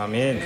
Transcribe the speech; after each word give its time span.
아멘. 0.00 0.40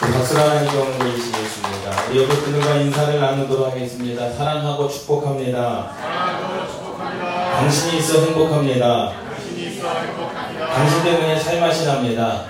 박수를 0.00 0.42
하나님 0.42 0.70
경험을 0.70 0.98
드리시겠습니다. 0.98 2.10
우리 2.10 2.22
옆에 2.22 2.34
분들과 2.34 2.74
인사를 2.74 3.18
나누도록 3.18 3.72
하겠습니다. 3.72 4.30
사랑하고 4.34 4.86
축복합니다. 4.86 5.94
당신이 7.54 7.98
있어 8.00 8.20
행복합니다. 8.20 9.12
당신 10.74 11.04
때문에 11.04 11.40
살맛이 11.40 11.86
납니다. 11.86 12.44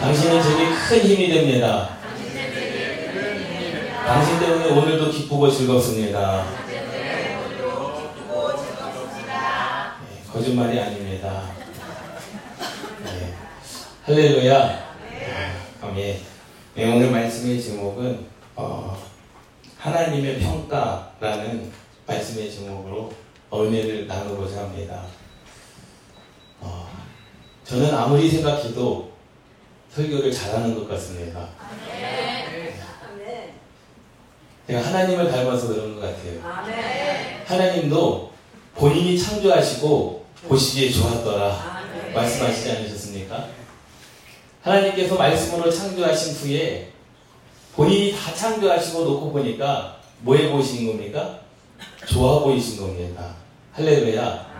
당신은 0.00 0.42
제게 0.42 0.66
큰 0.66 0.98
힘이 0.98 1.28
됩니다. 1.28 1.90
당신 4.04 4.40
때문에 4.40 4.70
오늘도 4.70 5.12
기쁘고 5.12 5.48
즐겁습니다. 5.48 6.44
네, 10.10 10.24
거짓말이 10.32 10.80
아닙니다. 10.80 11.65
네. 14.08 14.14
할렐루야. 14.14 14.86
아멘. 15.82 16.20
네, 16.76 16.94
오늘 16.94 17.10
말씀의 17.10 17.60
제목은 17.60 18.26
어, 18.54 18.96
하나님의 19.78 20.38
평가라는 20.38 21.72
말씀의 22.06 22.52
제목으로 22.52 23.12
은혜를 23.52 24.06
나누고자 24.06 24.60
합니다. 24.60 25.02
어, 26.60 26.88
저는 27.64 27.92
아무리 27.92 28.30
생각해도 28.30 29.10
설교를 29.90 30.30
잘하는 30.30 30.76
것 30.76 30.88
같습니다. 30.90 31.48
제가 34.68 34.86
하나님을 34.86 35.32
닮아서 35.32 35.66
그런 35.66 35.96
것 35.96 36.02
같아요. 36.02 36.40
하나님도 37.44 38.32
본인이 38.76 39.18
창조하시고 39.18 40.26
보시기에 40.46 40.92
좋았더라 40.92 41.82
말씀하시지 42.14 42.70
않으셨습니까? 42.70 43.65
하나님께서 44.66 45.14
말씀으로 45.14 45.70
창조하신 45.70 46.34
후에 46.34 46.88
본인이 47.74 48.12
다 48.12 48.34
창조하시고 48.34 49.04
놓고 49.04 49.32
보니까 49.32 50.00
뭐해 50.20 50.50
보이신 50.50 50.86
겁니까? 50.88 51.40
좋아 52.08 52.40
보이신 52.40 52.78
겁니다. 52.78 53.36
할렐루야. 53.72 54.56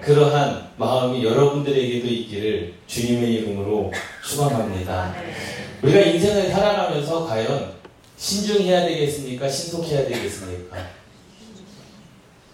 그러한 0.00 0.70
마음이 0.76 1.24
여러분들에게도 1.24 2.06
있기를 2.06 2.74
주님의 2.86 3.34
이름으로 3.34 3.92
축원합니다. 4.24 5.14
우리가 5.82 6.00
인생을 6.00 6.50
살아가면서 6.50 7.26
과연 7.26 7.74
신중해야 8.16 8.86
되겠습니까? 8.86 9.48
신속해야 9.48 10.06
되겠습니까? 10.06 10.76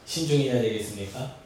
신중해야 0.06 0.62
되겠습니까? 0.62 1.43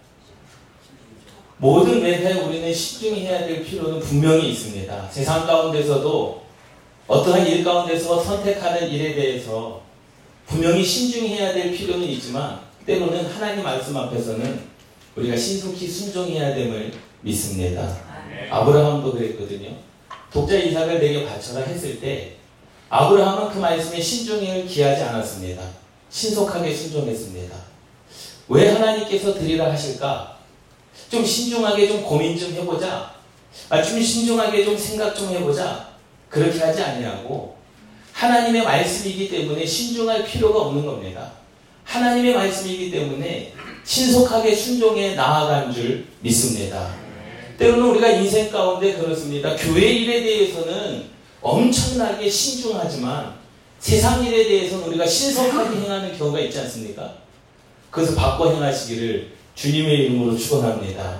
모든 1.58 2.00
매사에 2.00 2.40
우리는 2.42 2.72
신중해야 2.72 3.46
될 3.46 3.64
필요는 3.64 3.98
분명히 4.00 4.50
있습니다. 4.50 5.08
세상 5.10 5.44
가운데서도 5.44 6.42
어떠한 7.08 7.46
일 7.46 7.64
가운데서 7.64 8.22
선택하는 8.22 8.88
일에 8.88 9.14
대해서 9.14 9.82
분명히 10.46 10.84
신중해야 10.84 11.52
될 11.52 11.72
필요는 11.72 12.06
있지만 12.10 12.60
때로는 12.86 13.26
하나님 13.26 13.64
말씀 13.64 13.96
앞에서는 13.96 14.60
우리가 15.16 15.36
신속히 15.36 15.88
순종해야 15.88 16.54
됨을 16.54 16.92
믿습니다. 17.22 17.96
아브라함도 18.50 19.12
그랬거든요. 19.12 19.70
독자 20.32 20.56
이삭을 20.56 21.00
내게 21.00 21.26
바쳐라 21.26 21.66
했을 21.66 22.00
때 22.00 22.36
아브라함은 22.88 23.52
그 23.52 23.58
말씀에 23.58 24.00
신중을 24.00 24.66
기하지 24.66 25.02
않았습니다. 25.02 25.62
신속하게 26.08 26.72
순종했습니다. 26.72 27.56
왜 28.48 28.70
하나님께서 28.70 29.34
드리라 29.34 29.72
하실까? 29.72 30.37
좀 31.10 31.24
신중하게 31.24 31.88
좀 31.88 32.02
고민 32.02 32.38
좀 32.38 32.52
해보자. 32.52 33.14
아, 33.70 33.82
좀 33.82 34.00
신중하게 34.02 34.64
좀 34.64 34.76
생각 34.76 35.14
좀 35.14 35.30
해보자. 35.30 35.88
그렇게 36.28 36.58
하지 36.58 36.82
아니하고 36.82 37.56
하나님의 38.12 38.62
말씀이기 38.62 39.28
때문에 39.28 39.64
신중할 39.64 40.24
필요가 40.24 40.60
없는 40.62 40.84
겁니다. 40.84 41.32
하나님의 41.84 42.34
말씀이기 42.34 42.90
때문에 42.90 43.54
신속하게 43.84 44.54
순종해 44.54 45.14
나아간 45.14 45.72
줄 45.72 46.06
믿습니다. 46.20 46.94
때로는 47.58 47.90
우리가 47.90 48.08
인생 48.10 48.50
가운데 48.50 48.94
그렇습니다. 48.94 49.56
교회 49.56 49.86
일에 49.86 50.22
대해서는 50.22 51.04
엄청나게 51.40 52.28
신중하지만 52.28 53.34
세상 53.78 54.24
일에 54.24 54.46
대해서는 54.46 54.84
우리가 54.88 55.06
신속하게 55.06 55.76
행하는 55.76 56.18
경우가 56.18 56.40
있지 56.40 56.58
않습니까? 56.60 57.14
그것을 57.90 58.16
바꿔 58.16 58.50
행하시기를 58.52 59.37
주님의 59.58 60.04
이름으로 60.04 60.36
축원합니다. 60.36 61.18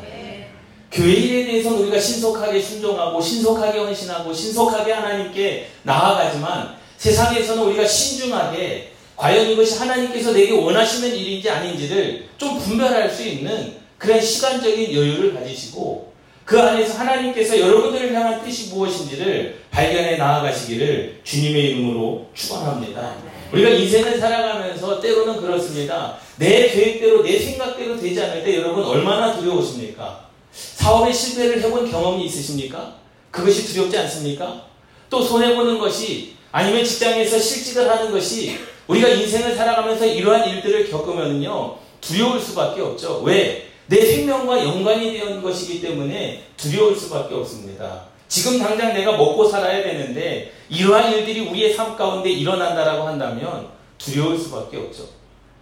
교회 0.93 1.13
일에 1.13 1.45
대해서는 1.45 1.79
우리가 1.81 1.99
신속하게 1.99 2.63
순종하고 2.63 3.21
신속하게 3.21 3.81
헌신하고 3.81 4.33
신속하게 4.33 4.93
하나님께 4.93 5.67
나아가지만 5.83 6.77
세상에서는 6.97 7.65
우리가 7.65 7.85
신중하게 7.85 8.93
과연 9.17 9.51
이것이 9.51 9.79
하나님께서 9.81 10.33
내게 10.33 10.53
원하시는 10.53 11.17
일인지 11.17 11.51
아닌지를 11.51 12.29
좀 12.39 12.61
분별할 12.61 13.11
수 13.11 13.25
있는 13.25 13.75
그런 13.99 14.21
시간적인 14.21 14.95
여유를 14.95 15.35
가지시고 15.35 16.13
그 16.45 16.61
안에서 16.63 16.97
하나님께서 16.97 17.59
여러분들을 17.59 18.15
향한 18.15 18.45
뜻이 18.45 18.73
무엇인지를 18.73 19.63
발견해 19.73 20.17
나아가시기를 20.17 21.23
주님의 21.25 21.71
이름으로 21.71 22.31
축원합니다. 22.35 23.17
우리가 23.53 23.71
인생을 23.71 24.19
살아가면서 24.19 25.01
때로는 25.01 25.41
그렇습니다. 25.41 26.17
내 26.37 26.69
계획대로 26.69 27.23
내 27.23 27.39
생각대로 27.39 27.99
되지 27.99 28.21
않을 28.21 28.45
때 28.45 28.57
여러분 28.59 28.85
얼마나 28.85 29.37
두려우십니까? 29.37 30.29
사업에 30.53 31.13
실패를 31.13 31.63
해본 31.63 31.91
경험이 31.91 32.27
있으십니까? 32.27 32.95
그것이 33.31 33.73
두렵지 33.73 33.97
않습니까? 33.99 34.67
또 35.09 35.23
손해보는 35.23 35.79
것이 35.79 36.35
아니면 36.53 36.85
직장에서 36.85 37.39
실직을 37.39 37.89
하는 37.91 38.11
것이 38.11 38.59
우리가 38.87 39.09
인생을 39.09 39.55
살아가면서 39.55 40.07
이러한 40.07 40.49
일들을 40.49 40.91
겪으면요 40.91 41.77
두려울 42.01 42.41
수밖에 42.41 42.81
없죠. 42.81 43.23
왜? 43.23 43.69
내 43.87 44.05
생명과 44.05 44.65
연관이 44.65 45.13
되어 45.13 45.41
것이기 45.41 45.81
때문에 45.81 46.45
두려울 46.57 46.95
수밖에 46.95 47.35
없습니다. 47.35 48.08
지금 48.29 48.59
당장 48.59 48.93
내가 48.93 49.17
먹고 49.17 49.49
살아야 49.49 49.83
되는데 49.83 50.53
이러한 50.69 51.13
일들이 51.13 51.49
우리의 51.49 51.75
삶 51.75 51.97
가운데 51.97 52.31
일어난다라고 52.31 53.09
한다면 53.09 53.69
두려울 53.97 54.39
수밖에 54.39 54.77
없죠. 54.77 55.09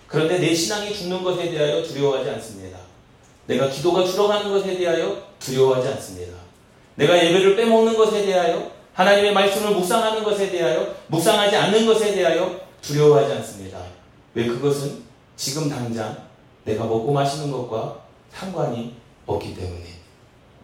그런데 0.08 0.38
내 0.38 0.54
신앙이 0.54 0.92
죽는 0.92 1.22
것에 1.22 1.50
대하여 1.50 1.82
두려워하지 1.82 2.30
않습니다. 2.30 2.78
내가 3.46 3.68
기도가 3.68 4.04
줄어가는 4.04 4.50
것에 4.50 4.76
대하여 4.76 5.22
두려워하지 5.38 5.88
않습니다. 5.88 6.36
내가 6.96 7.16
예배를 7.16 7.56
빼먹는 7.56 7.96
것에 7.96 8.26
대하여 8.26 8.70
하나님의 8.92 9.32
말씀을 9.32 9.72
묵상하는 9.72 10.24
것에 10.24 10.50
대하여 10.50 10.94
묵상하지 11.08 11.56
않는 11.56 11.86
것에 11.86 12.14
대하여 12.14 12.60
두려워하지 12.82 13.34
않습니다. 13.34 13.78
왜 14.34 14.46
그것은 14.46 15.04
지금 15.36 15.68
당장 15.68 16.16
내가 16.64 16.84
먹고 16.84 17.12
마시는 17.12 17.52
것과 17.52 18.00
상관이 18.32 18.94
없기 19.26 19.54
때문에 19.54 19.84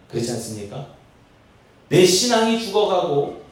그렇지 0.09 0.31
않습니까? 0.31 0.92
내 1.93 2.03
신앙이 2.03 2.59
죽어가고 2.59 3.43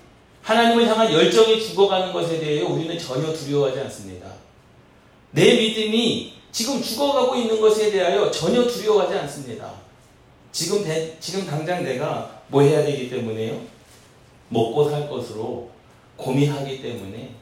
하나님을 0.41 0.87
향한 0.87 1.13
열정이 1.13 1.61
죽어가는 1.61 2.11
것에 2.11 2.39
대해 2.39 2.61
우리는 2.63 2.97
전혀 2.97 3.31
두려워하지 3.31 3.81
않습니다. 3.81 4.25
내 5.29 5.53
믿음이 5.57 6.33
지금 6.51 6.81
죽어가고 6.81 7.35
있는 7.35 7.61
것에 7.61 7.91
대하여 7.91 8.31
전혀 8.31 8.65
두려워하지 8.65 9.13
않습니다. 9.19 9.71
지금, 10.51 10.83
대, 10.83 11.15
지금 11.19 11.45
당장 11.45 11.83
내가 11.83 12.41
뭐 12.47 12.63
해야 12.63 12.83
되기 12.83 13.11
때문에요? 13.11 13.61
먹고 14.49 14.89
살 14.89 15.07
것으로 15.07 15.69
고민하기 16.17 16.81
때문에 16.81 17.35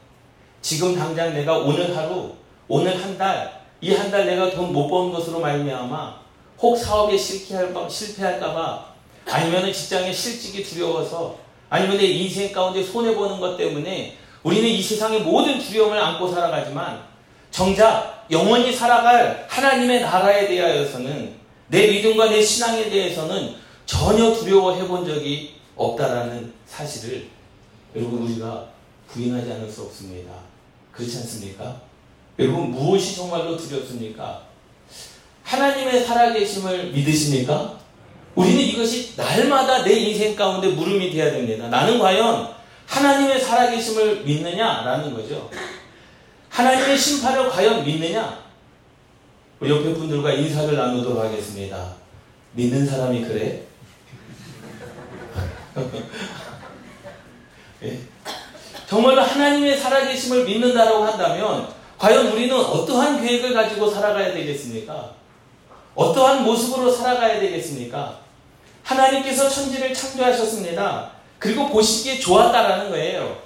지금 0.60 0.94
당장 0.94 1.32
내가 1.32 1.56
오늘 1.56 1.96
하루, 1.96 2.32
오늘 2.68 3.02
한 3.02 3.16
달, 3.16 3.58
이 3.80 3.94
한 3.94 4.10
달 4.10 4.26
내가 4.26 4.50
돈 4.50 4.70
못 4.74 4.86
버는 4.88 5.12
것으로 5.12 5.40
말미암아 5.40 6.20
혹 6.60 6.76
사업에 6.76 7.16
실패할까, 7.16 7.88
실패할까봐 7.88 8.89
아니면 9.30 9.72
직장에 9.72 10.12
실직이 10.12 10.62
두려워서 10.62 11.38
아니면 11.68 11.96
내 11.96 12.06
인생 12.06 12.52
가운데 12.52 12.82
손해보는 12.82 13.38
것 13.40 13.56
때문에 13.56 14.16
우리는 14.42 14.68
이 14.68 14.82
세상의 14.82 15.20
모든 15.20 15.58
두려움을 15.58 15.98
안고 15.98 16.32
살아가지만 16.32 17.02
정작 17.50 18.26
영원히 18.30 18.72
살아갈 18.72 19.46
하나님의 19.48 20.00
나라에 20.00 20.48
대하여서는 20.48 21.34
내 21.68 21.86
믿음과 21.88 22.30
내 22.30 22.42
신앙에 22.42 22.88
대해서는 22.88 23.54
전혀 23.86 24.32
두려워해 24.32 24.86
본 24.86 25.04
적이 25.04 25.54
없다라는 25.76 26.52
사실을 26.66 27.28
여러분 27.94 28.22
우리가 28.22 28.68
부인하지 29.08 29.52
않을 29.52 29.70
수 29.70 29.82
없습니다. 29.82 30.32
그렇지 30.92 31.18
않습니까? 31.18 31.80
여러분 32.38 32.70
무엇이 32.70 33.16
정말로 33.16 33.56
두렵습니까? 33.56 34.42
하나님의 35.42 36.04
살아계심을 36.04 36.92
믿으십니까? 36.92 37.79
우리는 38.34 38.60
이것이 38.60 39.14
날마다 39.16 39.82
내 39.82 39.92
인생 39.92 40.36
가운데 40.36 40.68
물음이 40.68 41.10
되어야 41.10 41.32
됩니다. 41.32 41.68
나는 41.68 41.98
과연 41.98 42.48
하나님의 42.86 43.40
살아계심을 43.40 44.22
믿느냐라는 44.22 45.14
거죠. 45.14 45.50
하나님의 46.48 46.96
심판을 46.98 47.48
과연 47.48 47.84
믿느냐? 47.84 48.40
옆에 49.62 49.94
분들과 49.94 50.32
인사를 50.32 50.74
나누도록 50.74 51.22
하겠습니다. 51.22 51.94
믿는 52.52 52.86
사람이 52.86 53.22
그래? 53.22 53.62
예? 57.84 57.98
정말로 58.88 59.22
하나님의 59.22 59.78
살아계심을 59.78 60.44
믿는다라고 60.44 61.04
한다면 61.04 61.68
과연 61.98 62.28
우리는 62.28 62.56
어떠한 62.56 63.22
계획을 63.22 63.54
가지고 63.54 63.88
살아가야 63.90 64.32
되겠습니까? 64.32 65.19
어떠한 66.00 66.44
모습으로 66.44 66.90
살아가야 66.90 67.38
되겠습니까? 67.40 68.20
하나님께서 68.82 69.50
천지를 69.50 69.92
창조하셨습니다. 69.92 71.10
그리고 71.38 71.68
보시기에 71.68 72.18
좋았다라는 72.18 72.88
거예요. 72.88 73.36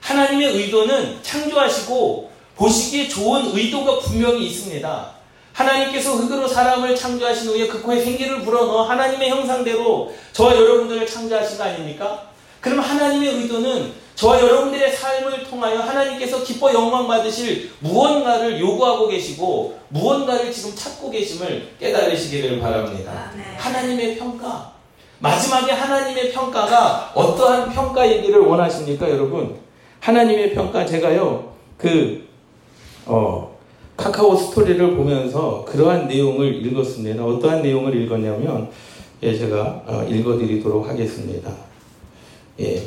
하나님의 0.00 0.54
의도는 0.54 1.18
창조하시고 1.24 2.30
보시기에 2.54 3.08
좋은 3.08 3.50
의도가 3.52 3.98
분명히 3.98 4.46
있습니다. 4.46 5.10
하나님께서 5.52 6.12
흙으로 6.14 6.46
사람을 6.46 6.94
창조하신 6.94 7.48
후에 7.48 7.66
그 7.66 7.82
코에 7.82 8.00
생기를 8.00 8.42
불어넣어 8.42 8.82
하나님의 8.82 9.30
형상대로 9.30 10.14
저와 10.32 10.54
여러분들을 10.54 11.04
창조하신 11.08 11.58
거 11.58 11.64
아닙니까? 11.64 12.28
그럼 12.60 12.78
하나님의 12.78 13.28
의도는 13.28 13.92
저와 14.14 14.40
여러분들의 14.40 14.92
삶을 14.92 15.44
통하여 15.44 15.80
하나님께서 15.80 16.42
기뻐 16.44 16.72
영광 16.72 17.08
받으실 17.08 17.70
무언가를 17.80 18.60
요구하고 18.60 19.08
계시고 19.08 19.78
무언가를 19.88 20.52
지금 20.52 20.74
찾고 20.74 21.10
계심을 21.10 21.70
깨달으시기를 21.80 22.60
바랍니다. 22.60 23.32
하나님의 23.56 24.16
평가. 24.16 24.72
마지막에 25.18 25.72
하나님의 25.72 26.32
평가가 26.32 27.12
어떠한 27.14 27.72
평가이기를 27.72 28.40
원하십니까, 28.40 29.08
여러분? 29.08 29.56
하나님의 30.00 30.52
평가 30.54 30.84
제가요. 30.84 31.52
그 31.78 32.28
어, 33.06 33.56
카카오 33.96 34.36
스토리를 34.36 34.96
보면서 34.96 35.64
그러한 35.64 36.08
내용을 36.08 36.66
읽었습니다. 36.66 37.24
어떠한 37.24 37.62
내용을 37.62 38.00
읽었냐면 38.02 38.70
예, 39.22 39.36
제가 39.36 39.82
어, 39.86 40.06
읽어드리도록 40.08 40.88
하겠습니다. 40.88 41.50
예. 42.60 42.82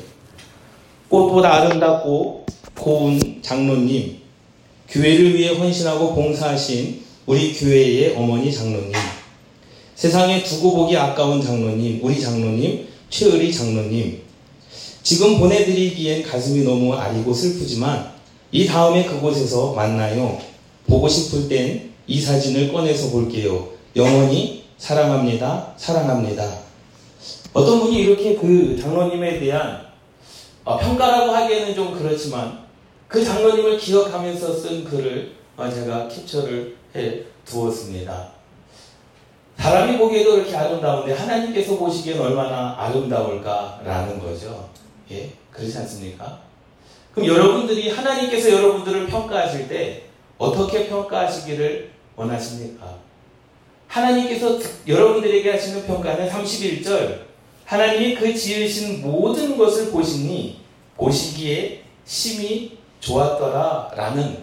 꽃보다 1.09 1.53
아름답고 1.53 2.45
고운 2.77 3.39
장로님, 3.41 4.17
교회를 4.89 5.35
위해 5.35 5.55
헌신하고 5.55 6.15
봉사하신 6.15 7.01
우리 7.25 7.53
교회의 7.53 8.15
어머니 8.15 8.53
장로님, 8.53 8.91
세상에 9.95 10.43
두고 10.43 10.75
보기 10.75 10.95
아까운 10.95 11.41
장로님, 11.41 11.99
우리 12.01 12.19
장로님, 12.19 12.87
최의리 13.09 13.53
장로님, 13.53 14.21
지금 15.03 15.39
보내드리기엔 15.39 16.23
가슴이 16.23 16.63
너무 16.63 16.93
아리고 16.93 17.33
슬프지만 17.33 18.11
이 18.51 18.65
다음에 18.65 19.05
그곳에서 19.05 19.73
만나요. 19.73 20.39
보고 20.85 21.07
싶을 21.07 21.47
땐 21.47 21.87
이 22.07 22.21
사진을 22.21 22.71
꺼내서 22.71 23.09
볼게요. 23.09 23.67
영원히 23.95 24.63
사랑합니다. 24.77 25.73
사랑합니다. 25.75 26.59
어떤 27.53 27.81
분이 27.81 27.97
이렇게 27.99 28.35
그 28.35 28.79
장로님에 28.79 29.39
대한 29.39 29.86
어, 30.67 30.77
평가라고 30.77 31.31
하기에는 31.31 31.73
좀 31.73 31.97
그렇지만 31.97 32.65
그 33.07 33.23
장로님을 33.23 33.77
기억하면서 33.77 34.53
쓴 34.53 34.83
글을 34.83 35.31
어, 35.55 35.69
제가 35.69 36.09
캡처를 36.09 36.75
해 36.93 37.21
두었습니다. 37.45 38.27
사람이 39.55 39.97
보기에도 39.97 40.31
그렇게 40.31 40.53
아름다운데 40.53 41.13
하나님께서 41.13 41.77
보시기엔 41.77 42.19
얼마나 42.19 42.75
아름다울까라는 42.79 44.19
거죠. 44.19 44.69
예, 45.09 45.31
그렇지 45.51 45.77
않습니까? 45.77 46.41
그럼 47.13 47.29
여러분들이 47.29 47.89
하나님께서 47.89 48.51
여러분들을 48.51 49.07
평가하실 49.07 49.69
때 49.69 50.03
어떻게 50.37 50.89
평가하시기를 50.89 51.91
원하십니까? 52.17 52.93
하나님께서 53.87 54.59
여러분들에게 54.85 55.49
하시는 55.49 55.87
평가는 55.87 56.29
31절 56.29 57.26
하나님이 57.67 58.15
그 58.15 58.33
지으신 58.33 59.01
모든 59.01 59.57
것을 59.57 59.91
보시니 59.91 60.61
보시기에 60.95 61.83
심히 62.05 62.77
좋았더라 63.01 63.91
라는 63.93 64.37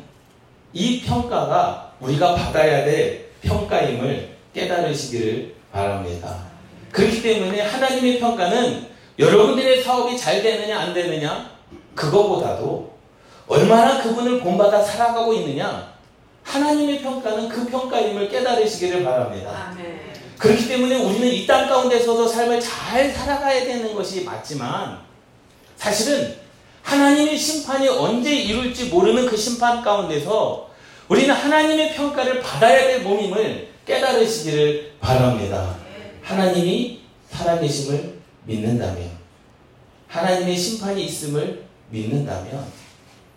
이 0.75 1.01
평가가 1.01 1.95
우리가 2.01 2.35
받아야 2.35 2.85
될 2.85 3.31
평가임을 3.41 4.29
깨달으시기를 4.53 5.55
바랍니다. 5.73 6.45
그렇기 6.93 7.23
때문에 7.23 7.63
하나님의 7.63 8.21
평가는 8.21 8.89
여러분들의 9.19 9.83
사업이 9.83 10.19
잘 10.19 10.43
되느냐 10.43 10.79
안 10.79 10.93
되느냐 10.93 11.51
그거보다도 11.95 12.93
얼마나 13.47 14.03
그분을 14.03 14.41
본받아 14.41 14.83
살아가고 14.83 15.33
있느냐 15.35 15.95
하나님의 16.43 17.01
평가는 17.01 17.49
그 17.49 17.67
평가임을 17.67 18.29
깨달으시기를 18.29 19.03
바랍니다. 19.03 19.71
아멘. 19.71 19.94
그렇기 20.39 20.69
때문에 20.69 20.97
우리는 20.97 21.29
이 21.29 21.47
땅 21.47 21.69
가운데서도 21.69 22.27
삶을 22.27 22.61
잘 22.61 23.11
살아가야 23.11 23.65
되는 23.65 23.95
것이 23.95 24.25
맞지만 24.25 24.99
사실은 25.77 26.35
하나님의 26.83 27.37
심판이 27.39 27.89
언제 27.89 28.35
이룰지 28.35 28.87
모르는 28.87 29.27
그 29.27 29.37
심판 29.37 29.83
가운데서 29.83 30.71
우리는 31.09 31.35
하나님의 31.35 31.95
평가를 31.95 32.41
받아야 32.41 32.87
될 32.87 33.01
몸임을 33.03 33.69
깨달으시기를 33.87 34.93
바랍니다. 35.01 35.77
하나님이 36.23 37.01
살아계심을 37.31 38.19
믿는다면 38.45 39.11
하나님의 40.09 40.57
심판이 40.57 41.05
있음을 41.05 41.65
믿는다면 41.91 42.67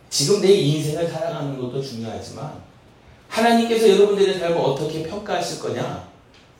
지금 0.10 0.42
내 0.42 0.52
인생을 0.54 1.10
살아가는 1.10 1.58
것도 1.60 1.82
중요하지만 1.82 2.54
하나님께서 3.28 3.90
여러분들의 3.90 4.40
삶을 4.40 4.58
어떻게 4.58 5.04
평가하실 5.04 5.60
거냐 5.60 6.07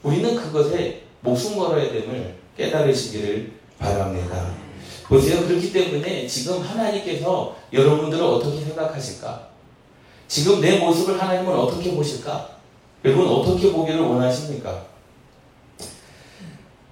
우리는 0.02 0.36
그것에 0.36 1.02
목숨 1.20 1.58
걸어야 1.58 1.90
됨을 1.90 2.34
깨달으시기를 2.56 3.52
바랍니다. 3.78 4.50
보세요. 5.08 5.46
그렇기 5.46 5.72
때문에 5.72 6.26
지금 6.26 6.60
하나님께서 6.60 7.56
여러분들을 7.72 8.22
어떻게 8.22 8.60
생각하실까? 8.60 9.48
지금 10.28 10.60
내 10.60 10.78
모습을 10.78 11.20
하나님은 11.20 11.54
어떻게 11.56 11.94
보실까? 11.94 12.58
여러분 13.04 13.26
어떻게 13.26 13.72
보기를 13.72 14.00
원하십니까? 14.00 14.84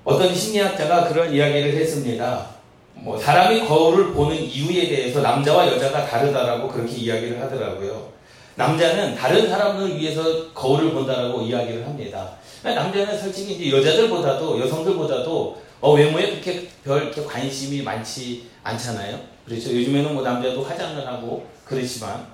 어떤 0.04 0.34
심리학자가 0.34 1.08
그런 1.08 1.32
이야기를 1.32 1.74
했습니다. 1.74 2.46
뭐 2.94 3.18
사람이 3.18 3.66
거울을 3.66 4.14
보는 4.14 4.36
이유에 4.36 4.88
대해서 4.88 5.20
남자와 5.20 5.66
여자가 5.66 6.06
다르다라고 6.06 6.68
그렇게 6.68 6.92
이야기를 6.92 7.42
하더라고요. 7.42 8.16
남자는 8.54 9.14
다른 9.14 9.50
사람을 9.50 9.98
위해서 9.98 10.50
거울을 10.54 10.92
본다라고 10.94 11.42
이야기를 11.42 11.86
합니다. 11.86 12.36
남자는 12.74 13.18
솔직히 13.18 13.54
이제 13.54 13.76
여자들보다도 13.76 14.60
여성들보다도 14.60 15.62
어, 15.80 15.92
외모에 15.92 16.30
그렇게 16.30 16.68
별 16.84 17.02
이렇게 17.04 17.22
관심이 17.22 17.82
많지 17.82 18.48
않잖아요. 18.62 19.18
그렇죠. 19.46 19.73
요즘에는 19.75 20.14
뭐 20.14 20.23
남자도 20.23 20.62
화장을 20.62 21.06
하고 21.06 21.46
그렇지만 21.64 22.26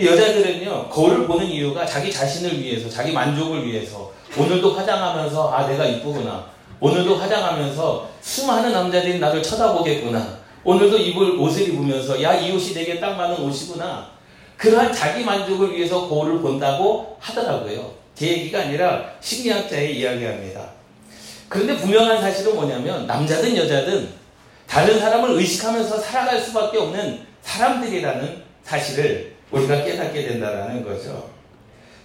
여자들은요 0.00 0.88
거울을 0.88 1.26
보는 1.26 1.46
이유가 1.46 1.84
자기 1.86 2.10
자신을 2.10 2.60
위해서 2.60 2.88
자기 2.88 3.12
만족을 3.12 3.66
위해서 3.66 4.12
오늘도 4.36 4.72
화장하면서 4.72 5.50
아 5.50 5.66
내가 5.68 5.84
이쁘구나 5.84 6.46
오늘도 6.80 7.16
화장하면서 7.16 8.08
수많은 8.20 8.72
남자들이 8.72 9.18
나를 9.20 9.42
쳐다보겠구나 9.42 10.38
오늘도 10.64 10.96
입을 10.98 11.38
옷을 11.38 11.68
입으면서 11.68 12.20
야 12.22 12.34
이 12.40 12.50
옷이 12.52 12.74
내게 12.74 12.98
딱 12.98 13.14
맞는 13.16 13.40
옷이구나 13.42 14.08
그러한 14.56 14.92
자기 14.92 15.24
만족을 15.24 15.72
위해서 15.76 16.08
거울을 16.08 16.40
본다고 16.40 17.16
하더라고요. 17.20 18.03
제 18.14 18.28
얘기가 18.28 18.60
아니라 18.60 19.12
심리학자의 19.20 19.98
이야기합니다. 19.98 20.68
그런데 21.48 21.76
분명한 21.76 22.20
사실은 22.20 22.54
뭐냐면 22.54 23.06
남자든 23.06 23.56
여자든 23.56 24.08
다른 24.66 24.98
사람을 24.98 25.30
의식하면서 25.32 25.98
살아갈 25.98 26.40
수밖에 26.40 26.78
없는 26.78 27.20
사람들이라는 27.42 28.42
사실을 28.64 29.34
우리가 29.50 29.84
깨닫게 29.84 30.26
된다는 30.26 30.82
거죠. 30.84 31.30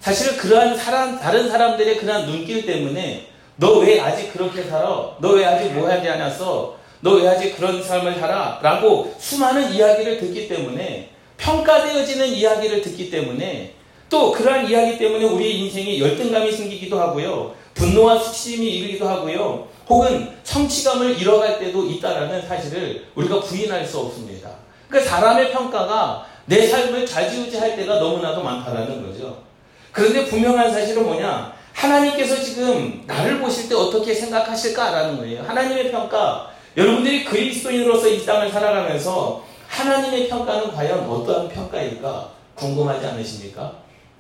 사실 0.01 0.37
그러한 0.37 0.77
사람, 0.77 1.19
다른 1.19 1.49
사람들의 1.49 1.97
그러한 1.97 2.25
눈길 2.25 2.65
때문에 2.65 3.27
너 3.57 3.79
왜 3.79 3.99
아직 3.99 4.31
그렇게 4.31 4.63
살아? 4.63 5.15
너 5.19 5.33
왜 5.35 5.45
아직 5.45 5.69
뭐 5.73 5.89
하지 5.89 6.07
않았어? 6.07 6.77
너 7.01 7.13
왜 7.15 7.27
아직 7.27 7.55
그런 7.55 7.81
삶을 7.83 8.15
살아? 8.19 8.59
라고 8.61 9.13
수많은 9.19 9.71
이야기를 9.73 10.19
듣기 10.19 10.47
때문에 10.49 11.09
평가되어지는 11.37 12.27
이야기를 12.27 12.81
듣기 12.81 13.09
때문에 13.09 13.73
또 14.09 14.31
그러한 14.31 14.67
이야기 14.67 14.97
때문에 14.97 15.23
우리의 15.23 15.59
인생에 15.59 15.99
열등감이 15.99 16.51
생기기도 16.51 16.99
하고요. 16.99 17.53
분노와 17.75 18.19
수치심이 18.19 18.65
이르기도 18.65 19.07
하고요. 19.07 19.67
혹은 19.87 20.29
성취감을 20.43 21.19
잃어갈 21.19 21.59
때도 21.59 21.85
있다라는 21.85 22.47
사실을 22.47 23.05
우리가 23.15 23.39
부인할 23.39 23.85
수 23.85 23.99
없습니다. 23.99 24.49
그러니까 24.87 25.09
사람의 25.09 25.51
평가가 25.51 26.25
내 26.45 26.67
삶을 26.67 27.05
좌지우지할 27.05 27.75
때가 27.75 27.99
너무나도 27.99 28.43
많다라는 28.43 29.05
거죠. 29.05 29.43
그런데 29.91 30.25
분명한 30.25 30.71
사실은 30.71 31.03
뭐냐? 31.03 31.53
하나님께서 31.73 32.41
지금 32.43 33.03
나를 33.05 33.39
보실 33.39 33.69
때 33.69 33.75
어떻게 33.75 34.13
생각하실까라는 34.13 35.17
거예요. 35.17 35.43
하나님의 35.43 35.91
평가, 35.91 36.51
여러분들이 36.75 37.23
그리스도인으로서 37.23 38.07
이 38.07 38.25
땅을 38.25 38.51
살아가면서 38.51 39.43
하나님의 39.67 40.27
평가는 40.27 40.71
과연 40.71 41.09
어떠한 41.09 41.49
평가일까 41.49 42.29
궁금하지 42.55 43.05
않으십니까? 43.05 43.73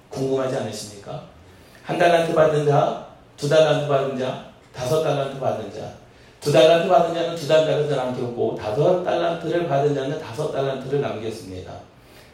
궁금하지 0.09 0.55
않으십니까? 0.57 1.23
한 1.83 1.97
달란트 1.97 2.33
받은 2.33 2.67
자, 2.67 3.07
두 3.37 3.47
달란트 3.49 3.87
받은 3.87 4.17
자, 4.17 4.45
다섯 4.73 5.03
달란트 5.03 5.39
받은 5.39 5.73
자. 5.73 5.91
두 6.39 6.51
달란트 6.51 6.87
받은 6.87 7.13
자는 7.13 7.35
두 7.35 7.47
달란트를 7.47 7.97
남겼고 7.97 8.55
다섯 8.55 9.03
달란트를 9.03 9.67
받은 9.67 9.93
자는 9.93 10.19
다섯 10.21 10.51
달란트를 10.51 11.01
남겼습니다. 11.01 11.73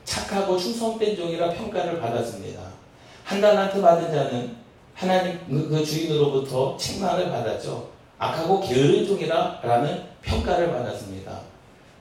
착하고 0.03 0.57
충성된 0.57 1.15
종이라 1.15 1.49
평가를 1.49 1.99
받았습니다. 1.99 2.61
한 3.23 3.41
달란트 3.41 3.81
받은 3.81 4.11
자는 4.11 4.55
하나님 4.93 5.39
그 5.49 5.83
주인으로부터 5.83 6.77
책망을 6.77 7.29
받았죠. 7.31 7.89
악하고 8.19 8.61
게으른 8.61 9.05
종이라라는 9.07 10.03
평가를 10.21 10.71
받았습니다. 10.71 11.39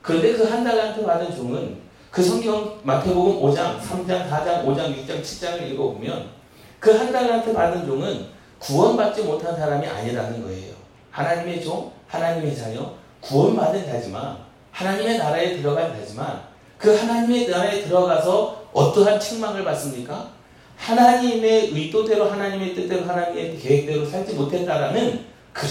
그런데 0.02 0.34
그 0.34 0.44
한 0.44 0.62
달란트 0.62 1.02
받은 1.04 1.34
종은 1.34 1.80
그 2.14 2.22
성경 2.22 2.78
마태복음 2.84 3.42
5장, 3.42 3.80
3장, 3.80 4.30
4장, 4.30 4.64
5장, 4.64 4.94
6장, 4.94 5.20
7장을 5.20 5.68
읽어보면 5.72 6.30
그 6.78 6.96
한 6.96 7.10
달란트 7.10 7.52
받은 7.52 7.84
종은 7.84 8.26
구원받지 8.60 9.22
못한 9.22 9.56
사람이 9.56 9.84
아니라는 9.84 10.44
거예요. 10.44 10.74
하나님의 11.10 11.64
종, 11.64 11.90
하나님의 12.06 12.54
자녀, 12.54 12.92
구원받은 13.20 13.84
자지만 13.84 14.36
하나님의 14.70 15.18
나라에 15.18 15.56
들어간 15.56 15.92
자지만 15.98 16.40
그 16.78 16.94
하나님의 16.94 17.48
나라에 17.48 17.82
들어가서 17.82 18.64
어떠한 18.72 19.18
책망을 19.18 19.64
받습니까? 19.64 20.30
하나님의 20.76 21.70
의도대로 21.72 22.30
하나님의 22.30 22.76
뜻대로 22.76 23.06
하나님의 23.06 23.58
계획대로 23.58 24.06
살지 24.06 24.34
못했다라는 24.34 25.24
그, 25.52 25.66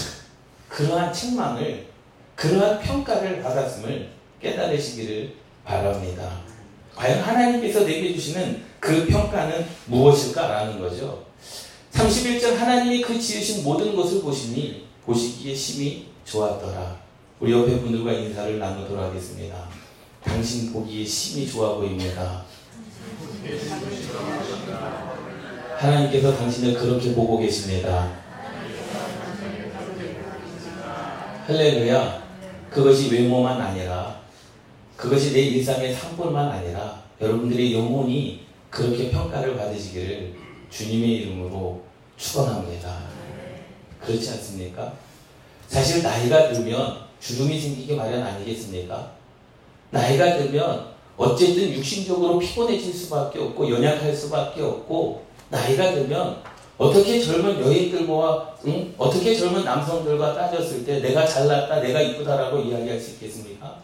그러한 0.68 1.10
책망을 1.10 1.86
그러한 2.34 2.80
평가를 2.80 3.42
받았음을 3.42 4.10
깨달으시기를 4.42 5.43
바랍니다. 5.64 6.40
과연 6.94 7.20
하나님께서 7.20 7.80
내게 7.80 8.14
주시는 8.14 8.62
그 8.78 9.06
평가는 9.06 9.66
무엇일까라는 9.86 10.78
거죠. 10.78 11.24
31절 11.92 12.54
하나님이 12.54 13.02
그 13.02 13.18
지으신 13.18 13.64
모든 13.64 13.94
것을 13.96 14.20
보시니 14.20 14.86
보시기에 15.04 15.54
심히 15.54 16.08
좋았더라. 16.24 16.96
우리 17.40 17.52
옆에 17.52 17.80
분들과 17.80 18.12
인사를 18.12 18.58
나누도록 18.58 19.04
하겠습니다. 19.04 19.68
당신 20.24 20.72
보기에 20.72 21.04
심히 21.04 21.46
좋아 21.46 21.76
보입니다. 21.76 22.44
하나님께서 25.76 26.36
당신을 26.36 26.74
그렇게 26.74 27.14
보고 27.14 27.38
계십니다. 27.38 28.10
할렐루야. 31.46 32.22
그것이 32.70 33.12
외모만 33.12 33.60
아니라 33.60 34.23
그것이 34.96 35.32
내 35.32 35.40
일상의 35.40 35.94
상품만 35.94 36.48
아니라 36.50 37.02
여러분들의 37.20 37.74
영혼이 37.74 38.40
그렇게 38.70 39.10
평가를 39.10 39.56
받으시기를 39.56 40.34
주님의 40.70 41.10
이름으로 41.10 41.82
축원합니다. 42.16 43.04
그렇지 44.00 44.30
않습니까? 44.30 44.92
사실 45.68 46.02
나이가 46.02 46.52
들면 46.52 46.98
주름이 47.20 47.58
생기기 47.58 47.94
마련 47.94 48.22
아니겠습니까? 48.22 49.12
나이가 49.90 50.36
들면 50.36 50.94
어쨌든 51.16 51.72
육신적으로 51.72 52.38
피곤해질 52.38 52.92
수밖에 52.92 53.38
없고 53.38 53.70
연약할 53.70 54.14
수밖에 54.14 54.62
없고 54.62 55.24
나이가 55.48 55.92
들면 55.92 56.42
어떻게 56.76 57.20
젊은 57.20 57.60
여인들과 57.60 58.56
응? 58.66 58.92
어떻게 58.98 59.36
젊은 59.36 59.64
남성들과 59.64 60.34
따졌을 60.34 60.84
때 60.84 61.00
내가 61.00 61.24
잘났다 61.24 61.80
내가 61.80 62.00
이쁘다라고 62.00 62.58
이야기할 62.58 62.98
수 62.98 63.12
있겠습니까? 63.12 63.83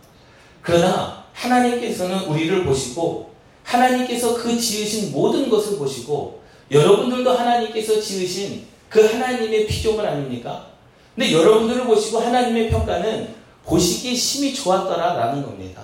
그러나 0.62 1.24
하나님께서는 1.32 2.24
우리를 2.24 2.64
보시고 2.64 3.30
하나님께서 3.64 4.34
그 4.34 4.58
지으신 4.58 5.12
모든 5.12 5.48
것을 5.48 5.78
보시고 5.78 6.42
여러분들도 6.70 7.30
하나님께서 7.32 8.00
지으신 8.00 8.66
그 8.88 9.04
하나님의 9.06 9.66
피조물 9.66 10.06
아닙니까? 10.06 10.66
근데 11.14 11.32
여러분들을 11.32 11.84
보시고 11.84 12.18
하나님의 12.18 12.70
평가는 12.70 13.34
보시기에 13.64 14.14
심히 14.14 14.54
좋았더라라는 14.54 15.42
겁니다. 15.42 15.82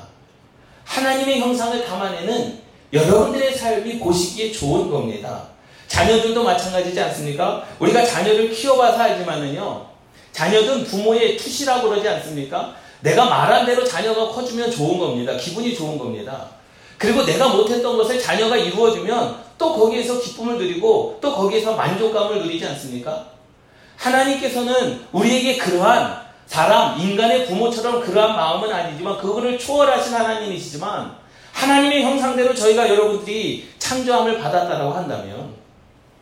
하나님의 0.85 1.41
형상을 1.41 1.85
담아내는 1.85 2.59
여러분들의 2.93 3.55
삶이 3.55 3.99
보시기에 3.99 4.53
좋은 4.53 4.91
겁니다. 4.91 5.49
자녀들도 5.89 6.43
마찬가지지 6.43 7.01
않습니까? 7.01 7.65
우리가 7.79 8.05
자녀를 8.05 8.51
키워봐서 8.51 8.99
알지만은요, 8.99 9.87
자녀든 10.33 10.85
부모의 10.85 11.37
투시라고 11.37 11.89
그러지 11.89 12.09
않습니까? 12.09 12.77
내가 13.07 13.27
말한 13.27 13.65
대로 13.65 13.85
자녀가 13.85 14.29
커주면 14.29 14.69
좋은 14.69 14.99
겁니다. 14.99 15.37
기분이 15.37 15.77
좋은 15.77 15.97
겁니다. 15.97 16.49
그리고 16.99 17.25
내가 17.25 17.49
못했던 17.49 17.97
것을 17.97 18.21
자녀가 18.21 18.57
이루어주면 18.57 19.45
또 19.57 19.75
거기에서 19.75 20.21
기쁨을 20.21 20.59
누리고 20.59 21.19
또 21.21 21.33
거기에서 21.33 21.77
만족감을 21.77 22.43
누리지 22.43 22.67
않습니까? 22.67 23.29
하나님께서는 23.97 25.07
우리에게 25.13 25.57
그러한 25.57 26.27
사람, 26.47 26.99
인간의 26.99 27.47
부모처럼 27.47 28.01
그러한 28.01 28.35
마음은 28.35 28.73
아니지만 28.73 29.19
그거를 29.19 29.57
초월하신 29.57 30.13
하나님이시지만 30.13 31.17
하나님의 31.53 32.03
형상대로 32.03 32.55
저희가 32.55 32.89
여러분들이 32.89 33.69
창조함을 33.79 34.39
받았다라고 34.39 34.93
한다면 34.93 35.55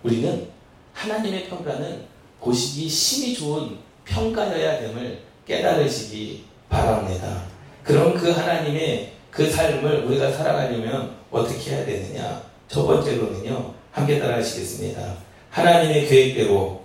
우리는 0.02 0.48
하나님의 0.92 1.48
평가는 1.48 2.04
보시기 2.40 2.88
심히 2.88 3.34
좋은 3.34 3.78
평가여야 4.04 4.80
됨을 4.80 5.22
깨달으시기 5.46 6.53
바랍니다. 6.68 7.42
그럼 7.82 8.14
그 8.14 8.30
하나님의 8.30 9.12
그 9.30 9.50
삶을 9.50 10.04
우리가 10.04 10.30
살아가려면 10.30 11.16
어떻게 11.30 11.72
해야 11.72 11.84
되느냐? 11.84 12.42
첫 12.68 12.86
번째로는요, 12.86 13.74
함께 13.90 14.18
따라 14.18 14.36
하시겠습니다. 14.36 15.14
하나님의 15.50 16.06
계획대로 16.06 16.82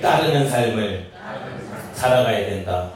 따르는 0.00 0.48
삶을 0.48 1.10
살아가야 1.94 2.46
된다. 2.46 2.90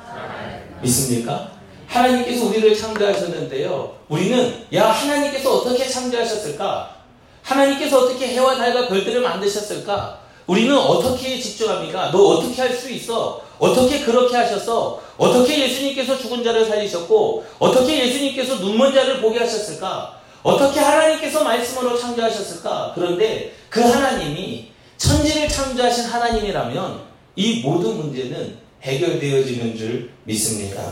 믿습니까? 0.80 1.50
하나님께서 1.86 2.46
우리를 2.46 2.76
창조하셨는데요. 2.76 3.94
우리는 4.08 4.64
야 4.74 4.86
하나님께서 4.90 5.58
어떻게 5.58 5.86
창조하셨을까? 5.86 6.94
하나님께서 7.42 8.04
어떻게 8.04 8.28
해와 8.28 8.56
달과 8.56 8.88
별들을 8.88 9.20
만드셨을까? 9.20 10.23
우리는 10.46 10.76
어떻게 10.76 11.40
집중합니까? 11.40 12.10
너 12.10 12.18
어떻게 12.18 12.60
할 12.60 12.74
수 12.74 12.90
있어? 12.90 13.42
어떻게 13.58 14.00
그렇게 14.04 14.36
하셨어? 14.36 15.00
어떻게 15.16 15.60
예수님께서 15.64 16.18
죽은 16.18 16.42
자를 16.44 16.64
살리셨고 16.66 17.44
어떻게 17.58 18.06
예수님께서 18.06 18.56
눈먼 18.56 18.92
자를 18.92 19.20
보게 19.20 19.38
하셨을까? 19.38 20.20
어떻게 20.42 20.80
하나님께서 20.80 21.42
말씀으로 21.42 21.98
창조하셨을까? 21.98 22.92
그런데 22.94 23.54
그 23.70 23.80
하나님이 23.80 24.68
천지를 24.98 25.48
창조하신 25.48 26.04
하나님이라면 26.04 27.00
이 27.36 27.60
모든 27.62 27.96
문제는 27.96 28.56
해결되어지는 28.82 29.76
줄 29.76 30.10
믿습니다. 30.24 30.82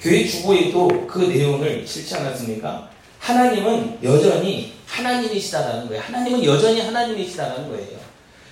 교회 0.00 0.24
주보에도 0.26 0.88
그 1.06 1.18
내용을 1.18 1.84
실지 1.86 2.14
않았습니까? 2.14 2.88
하나님은 3.18 3.98
여전히 4.02 4.72
하나님이시다라는 4.86 5.88
거예요. 5.88 6.02
하나님은 6.02 6.44
여전히 6.44 6.80
하나님이시다라는 6.80 7.68
거예요. 7.68 8.03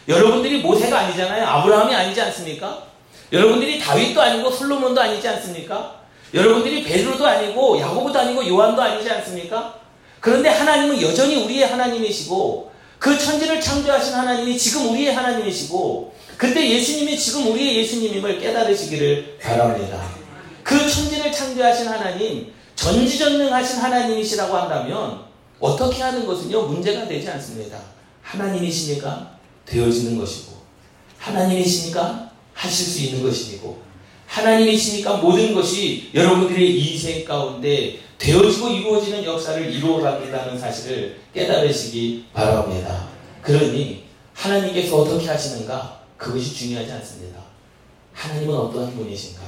여러분들이 0.08 0.58
모세가 0.58 0.98
아니잖아요. 0.98 1.46
아브라함이 1.46 1.94
아니지 1.94 2.20
않습니까? 2.22 2.84
여러분들이 3.32 3.78
다윗도 3.78 4.20
아니고 4.20 4.50
솔로몬도 4.50 5.00
아니지 5.00 5.26
않습니까? 5.28 6.02
여러분들이 6.34 6.82
베드로도 6.82 7.26
아니고 7.26 7.78
야고보도 7.80 8.18
아니고 8.18 8.46
요한도 8.46 8.82
아니지 8.82 9.08
않습니까? 9.10 9.74
그런데 10.20 10.48
하나님은 10.48 11.00
여전히 11.02 11.44
우리의 11.44 11.66
하나님이시고 11.66 12.72
그 12.98 13.18
천지를 13.18 13.60
창조하신 13.60 14.14
하나님이 14.14 14.56
지금 14.56 14.90
우리의 14.90 15.12
하나님이시고 15.12 16.14
그때 16.36 16.68
예수님이 16.68 17.18
지금 17.18 17.48
우리의 17.48 17.78
예수님임을 17.78 18.38
깨달으시기를 18.40 19.38
바랍니다. 19.42 20.02
그 20.62 20.78
천지를 20.88 21.32
창조하신 21.32 21.88
하나님, 21.88 22.52
전지전능하신 22.76 23.78
하나님이시라고 23.80 24.56
한다면 24.56 25.24
어떻게 25.58 26.02
하는 26.02 26.26
것은요 26.26 26.62
문제가 26.62 27.06
되지 27.06 27.28
않습니다. 27.30 27.78
하나님이시니까 28.22 29.31
되어지는 29.66 30.18
것이고 30.18 30.52
하나님이시니까 31.18 32.30
하실 32.52 32.86
수 32.86 33.00
있는 33.00 33.22
것이고 33.22 33.80
하나님이시니까 34.26 35.18
모든 35.18 35.54
것이 35.54 36.10
여러분들의 36.14 36.80
인생 36.80 37.24
가운데 37.24 37.98
되어지고 38.18 38.68
이루어지는 38.68 39.24
역사를 39.24 39.62
이루어갑니다는 39.72 40.58
사실을 40.58 41.20
깨달으시기 41.34 42.26
바랍니다. 42.32 43.08
그러니 43.42 44.04
하나님께서 44.32 44.96
어떻게 44.96 45.26
하시는가 45.26 46.02
그것이 46.16 46.54
중요하지 46.54 46.92
않습니다. 46.92 47.40
하나님은 48.12 48.54
어떠한 48.54 48.94
분이신가 48.94 49.42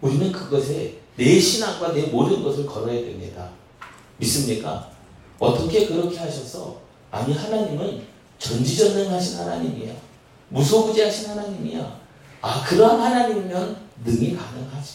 우리는 0.00 0.30
그것에 0.30 0.94
내 1.16 1.40
신앙과 1.40 1.92
내 1.92 2.02
모든 2.02 2.42
것을 2.42 2.64
걸어야 2.66 2.94
됩니다. 2.94 3.50
믿습니까? 4.18 4.90
어떻게 5.38 5.86
그렇게 5.86 6.16
하셔서 6.16 6.80
아니 7.10 7.34
하나님은 7.34 8.02
전지전능하신 8.38 9.38
하나님이야. 9.38 9.92
무소부지하신 10.48 11.30
하나님이야. 11.30 12.00
아, 12.42 12.64
그러한 12.64 13.00
하나님이면 13.00 13.76
능이 14.04 14.36
가능하지. 14.36 14.94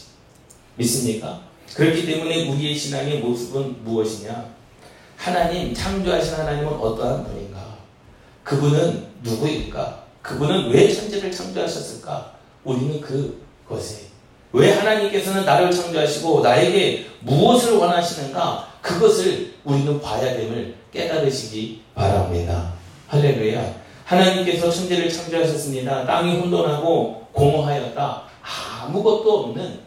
믿습니까? 0.75 1.41
그렇기 1.73 2.05
때문에 2.05 2.49
우리의 2.49 2.75
신앙의 2.75 3.19
모습은 3.19 3.83
무엇이냐? 3.83 4.53
하나님, 5.17 5.73
창조하신 5.73 6.33
하나님은 6.35 6.67
어떠한 6.73 7.23
분인가? 7.25 7.77
그분은 8.43 9.07
누구일까? 9.23 10.03
그분은 10.21 10.69
왜 10.71 10.93
천지를 10.93 11.31
창조하셨을까? 11.31 12.33
우리는 12.63 13.01
그것에 13.01 14.07
왜 14.53 14.73
하나님께서는 14.73 15.45
나를 15.45 15.71
창조하시고 15.71 16.41
나에게 16.41 17.07
무엇을 17.21 17.73
원하시는가? 17.77 18.67
그것을 18.81 19.53
우리는 19.63 20.01
봐야 20.01 20.35
됨을 20.35 20.75
깨달으시기 20.91 21.81
바랍니다. 21.95 22.73
할렐루야. 23.11 23.75
하나님께서 24.05 24.71
천지를 24.71 25.11
창조하셨습니다. 25.11 26.05
땅이 26.05 26.39
혼돈하고 26.39 27.27
공허하였다. 27.33 28.23
아무것도 28.83 29.39
없는 29.39 29.81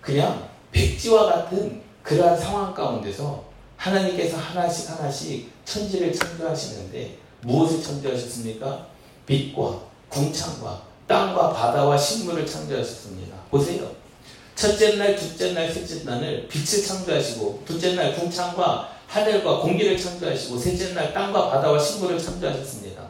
그냥 0.00 0.48
백지와 0.72 1.26
같은 1.26 1.82
그러한 2.02 2.36
상황 2.36 2.74
가운데서 2.74 3.44
하나님께서 3.76 4.38
하나씩 4.38 4.90
하나씩 4.90 5.52
천지를 5.64 6.12
창조하시는데 6.12 7.16
무엇을 7.42 7.80
창조하셨습니까? 7.80 8.86
빛과 9.24 9.80
궁창과 10.08 10.82
땅과 11.06 11.52
바다와 11.52 11.96
식물을 11.96 12.44
창조하셨습니다. 12.44 13.36
보세요. 13.52 13.88
첫째 14.56 14.96
날, 14.96 15.14
둘째 15.14 15.52
날, 15.52 15.72
셋째 15.72 16.02
날을 16.02 16.48
빛을 16.48 16.84
창조하시고 16.84 17.62
둘째 17.64 17.94
날 17.94 18.16
궁창과 18.16 18.93
하늘과 19.08 19.58
공기를 19.58 19.98
창조하시고 19.98 20.58
셋째 20.58 20.94
날 20.94 21.12
땅과 21.12 21.50
바다와 21.50 21.78
식물을 21.78 22.18
창조하셨습니다. 22.18 23.02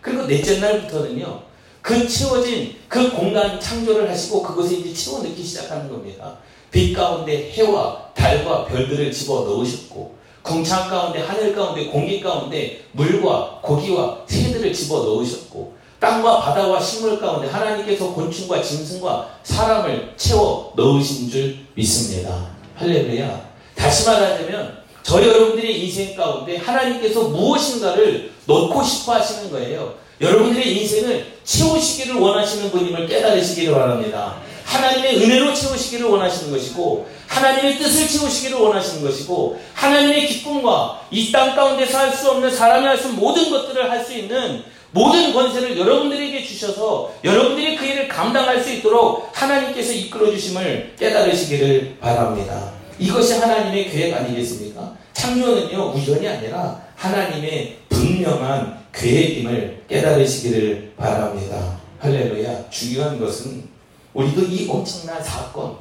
그리고 0.00 0.26
넷째 0.26 0.58
날부터는요. 0.58 1.42
그 1.80 2.08
채워진 2.08 2.76
그 2.88 3.10
공간 3.10 3.60
창조를 3.60 4.10
하시고 4.10 4.42
그것을 4.42 4.78
이제 4.78 4.94
채워 4.94 5.22
넣기 5.22 5.42
시작하는 5.42 5.88
겁니다. 5.88 6.38
빛 6.70 6.94
가운데 6.94 7.50
해와 7.52 8.10
달과 8.14 8.64
별들을 8.64 9.12
집어 9.12 9.40
넣으셨고 9.44 10.16
궁창 10.42 10.88
가운데 10.88 11.20
하늘 11.20 11.54
가운데 11.54 11.86
공기 11.86 12.20
가운데 12.20 12.84
물과 12.92 13.60
고기와 13.62 14.18
새들을 14.26 14.72
집어 14.72 15.04
넣으셨고 15.04 15.74
땅과 16.00 16.40
바다와 16.40 16.80
식물 16.80 17.18
가운데 17.18 17.48
하나님께서 17.48 18.12
곤충과 18.12 18.62
짐승과 18.62 19.38
사람을 19.42 20.12
채워 20.16 20.72
넣으신 20.76 21.30
줄 21.30 21.56
믿습니다. 21.74 22.48
할렐루야. 22.74 23.50
다시 23.74 24.06
말하자면 24.06 24.83
저 25.04 25.22
여러분들의 25.22 25.84
인생 25.84 26.16
가운데 26.16 26.56
하나님께서 26.56 27.24
무엇인가를 27.24 28.32
넣고 28.46 28.82
싶어 28.82 29.12
하시는 29.14 29.50
거예요. 29.50 29.94
여러분들의 30.20 30.80
인생을 30.80 31.26
채우시기를 31.44 32.16
원하시는 32.16 32.70
분임을 32.70 33.06
깨달으시기를 33.06 33.74
바랍니다. 33.74 34.36
하나님의 34.64 35.22
은혜로 35.22 35.52
채우시기를 35.52 36.06
원하시는 36.06 36.50
것이고 36.50 37.06
하나님의 37.26 37.78
뜻을 37.78 38.08
채우시기를 38.08 38.56
원하시는 38.58 39.04
것이고 39.04 39.60
하나님의 39.74 40.26
기쁨과 40.26 41.02
이 41.10 41.30
땅 41.30 41.54
가운데서 41.54 41.98
할 41.98 42.12
수 42.12 42.30
없는 42.30 42.50
사람이 42.50 42.86
할수 42.86 43.08
없는 43.08 43.20
모든 43.20 43.50
것들을 43.50 43.90
할 43.90 44.02
수 44.04 44.14
있는 44.14 44.62
모든 44.92 45.34
권세를 45.34 45.76
여러분들에게 45.78 46.44
주셔서 46.44 47.12
여러분들이 47.24 47.76
그 47.76 47.84
일을 47.84 48.08
감당할 48.08 48.62
수 48.62 48.70
있도록 48.72 49.28
하나님께서 49.34 49.92
이끌어 49.92 50.30
주심을 50.30 50.94
깨달으시기를 50.98 51.96
바랍니다. 52.00 52.72
이것이 52.98 53.34
하나님의 53.34 53.90
계획 53.90 54.14
아니겠습니까? 54.14 54.96
창조는요 55.12 55.92
우연이 55.92 56.28
아니라 56.28 56.80
하나님의 56.96 57.78
분명한 57.88 58.84
계획임을 58.92 59.84
깨달으시기를 59.88 60.94
바랍니다. 60.96 61.80
할렐루야. 61.98 62.70
중요한 62.70 63.18
것은 63.18 63.68
우리도 64.12 64.42
이 64.42 64.68
엄청난 64.68 65.22
사건, 65.22 65.76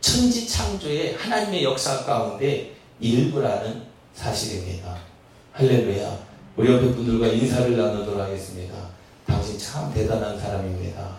천지 0.00 0.48
창조의 0.48 1.14
하나님의 1.14 1.64
역사 1.64 2.04
가운데 2.04 2.72
일부라는 3.00 3.82
사실입니다. 4.14 4.96
할렐루야. 5.52 6.18
우리 6.56 6.72
옆에 6.72 6.86
분들과 6.92 7.26
인사를 7.28 7.76
나누도록 7.76 8.18
하겠습니다. 8.20 8.74
당신 9.26 9.58
참 9.58 9.92
대단한 9.92 10.38
사람입니다. 10.38 11.16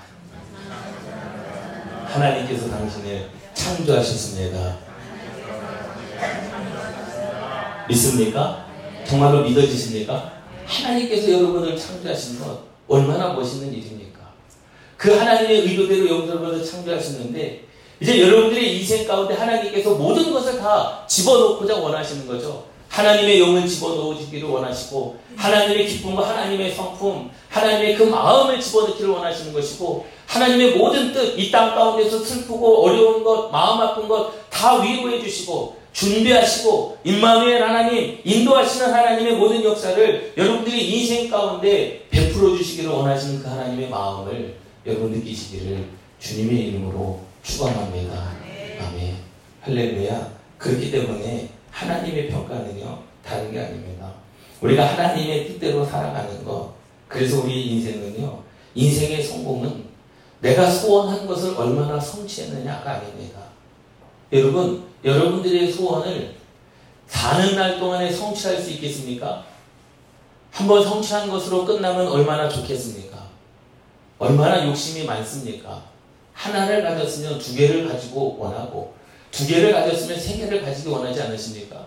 하나님께서 2.05 2.69
당신을 2.69 3.29
창조하셨습니다. 3.53 4.86
믿습니까? 7.87 8.65
정말로 9.07 9.43
믿어지십니까? 9.43 10.33
하나님께서 10.65 11.31
여러분을 11.31 11.77
창조하신 11.77 12.39
것 12.39 12.59
얼마나 12.87 13.33
멋있는 13.33 13.73
일입니까? 13.73 14.19
그 14.97 15.15
하나님의 15.17 15.61
의도대로 15.61 16.07
여러분을 16.09 16.63
창조하셨는데 16.65 17.63
이제 17.99 18.21
여러분들의 18.21 18.77
인생 18.79 19.07
가운데 19.07 19.33
하나님께서 19.33 19.95
모든 19.95 20.31
것을 20.33 20.59
다 20.59 21.03
집어넣고자 21.07 21.75
원하시는 21.77 22.27
거죠. 22.27 22.65
하나님의 22.89 23.39
영을 23.39 23.67
집어넣으시기를 23.67 24.47
원하시고 24.49 25.17
하나님의 25.35 25.87
기쁨과 25.87 26.29
하나님의 26.29 26.73
성품, 26.73 27.29
하나님의 27.49 27.95
그 27.95 28.03
마음을 28.03 28.59
집어넣기를 28.59 29.09
원하시는 29.09 29.51
것이고 29.53 30.05
하나님의 30.25 30.75
모든 30.75 31.13
뜻, 31.13 31.37
이 31.37 31.51
땅 31.51 31.73
가운데서 31.75 32.19
슬프고 32.19 32.85
어려운 32.85 33.23
것, 33.23 33.49
마음 33.51 33.79
아픈 33.81 34.07
것 34.07 34.31
다 34.49 34.81
위로해 34.81 35.21
주시고 35.21 35.77
준비하시고 35.97 36.99
임마누엘 37.03 37.63
하나님, 37.63 38.19
인도하시는 38.23 38.93
하나님의 38.93 39.35
모든 39.35 39.63
역사를 39.63 40.33
여러분들이 40.37 40.99
인생 40.99 41.27
가운데 41.27 42.05
베풀어 42.11 42.55
주시기를 42.55 42.91
원하시는 42.91 43.41
그 43.41 43.47
하나님의 43.47 43.89
마음을 43.89 44.57
여러분 44.85 45.11
느끼시기를 45.11 45.85
주님의 46.19 46.67
이름으로 46.67 47.21
축원합니다. 47.41 48.13
아멘. 48.79 49.15
할렐루야. 49.61 50.37
그렇기 50.59 50.91
때문에 50.91 51.49
하나님의 51.71 52.29
평가는요, 52.29 52.99
다른 53.25 53.51
게 53.51 53.59
아닙니다. 53.59 54.13
우리가 54.61 54.85
하나님의 54.85 55.47
뜻대로 55.47 55.83
살아가는 55.83 56.45
것, 56.45 56.73
그래서 57.07 57.41
우리 57.41 57.71
인생은요, 57.71 58.43
인생의 58.75 59.23
성공은 59.23 59.85
내가 60.41 60.69
소원한 60.69 61.25
것을 61.25 61.55
얼마나 61.57 61.99
성취했느냐가 61.99 62.91
아닙니다. 62.91 63.39
여러분, 64.31 64.83
여러분들의 65.03 65.71
소원을 65.71 66.35
사는 67.07 67.55
날 67.55 67.79
동안에 67.79 68.11
성취할 68.11 68.61
수 68.61 68.71
있겠습니까? 68.71 69.45
한번 70.51 70.83
성취한 70.83 71.29
것으로 71.29 71.65
끝나면 71.65 72.07
얼마나 72.07 72.49
좋겠습니까? 72.49 73.17
얼마나 74.19 74.65
욕심이 74.67 75.05
많습니까? 75.05 75.83
하나를 76.33 76.83
가졌으면 76.83 77.39
두 77.39 77.55
개를 77.55 77.87
가지고 77.87 78.37
원하고, 78.39 78.93
두 79.31 79.47
개를 79.47 79.71
가졌으면 79.71 80.19
세 80.19 80.37
개를 80.37 80.61
가지기 80.63 80.89
원하지 80.89 81.21
않으십니까? 81.21 81.85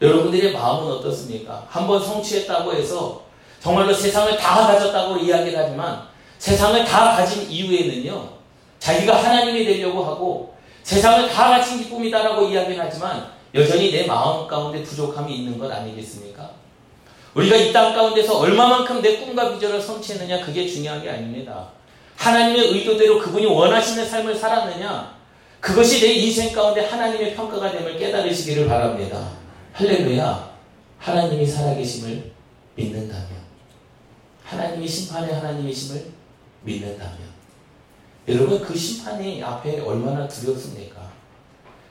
여러분들의 0.00 0.52
마음은 0.52 0.92
어떻습니까? 0.92 1.66
한번 1.68 2.02
성취했다고 2.02 2.72
해서 2.72 3.22
정말로 3.60 3.92
세상을 3.92 4.36
다 4.36 4.68
가졌다고 4.68 5.16
이야기를 5.18 5.58
하지만 5.58 6.02
세상을 6.38 6.84
다 6.84 7.16
가진 7.16 7.50
이후에는요, 7.50 8.28
자기가 8.78 9.22
하나님이 9.22 9.64
되려고 9.64 10.04
하고 10.04 10.54
세상을 10.88 11.28
다 11.28 11.50
가진 11.50 11.82
기쁨이다라고 11.82 12.48
이야기는 12.48 12.82
하지만 12.82 13.28
여전히 13.54 13.92
내 13.92 14.06
마음 14.06 14.46
가운데 14.48 14.82
부족함이 14.82 15.36
있는 15.36 15.58
것 15.58 15.70
아니겠습니까? 15.70 16.50
우리가 17.34 17.56
이 17.56 17.72
땅 17.74 17.92
가운데서 17.94 18.38
얼마만큼 18.38 19.02
내 19.02 19.18
꿈과 19.18 19.52
비전을 19.52 19.82
성취했느냐 19.82 20.40
그게 20.40 20.66
중요한 20.66 21.02
게 21.02 21.10
아닙니다. 21.10 21.68
하나님의 22.16 22.68
의도대로 22.72 23.18
그분이 23.18 23.44
원하시는 23.44 24.08
삶을 24.08 24.34
살았느냐 24.34 25.14
그것이 25.60 26.00
내 26.00 26.14
인생 26.14 26.54
가운데 26.54 26.86
하나님의 26.86 27.34
평가가 27.34 27.70
됨을 27.70 27.98
깨달으시기를 27.98 28.66
바랍니다. 28.66 29.28
할렐루야. 29.74 30.48
하나님이 31.00 31.44
살아계심을 31.46 32.32
믿는다면 32.76 33.28
하나님이 34.42 34.88
심판의 34.88 35.34
하나님이심을 35.34 36.02
믿는다면 36.62 37.27
여러분 38.28 38.60
그 38.60 38.76
심판이 38.76 39.42
앞에 39.42 39.80
얼마나 39.80 40.28
두렵습니까? 40.28 41.00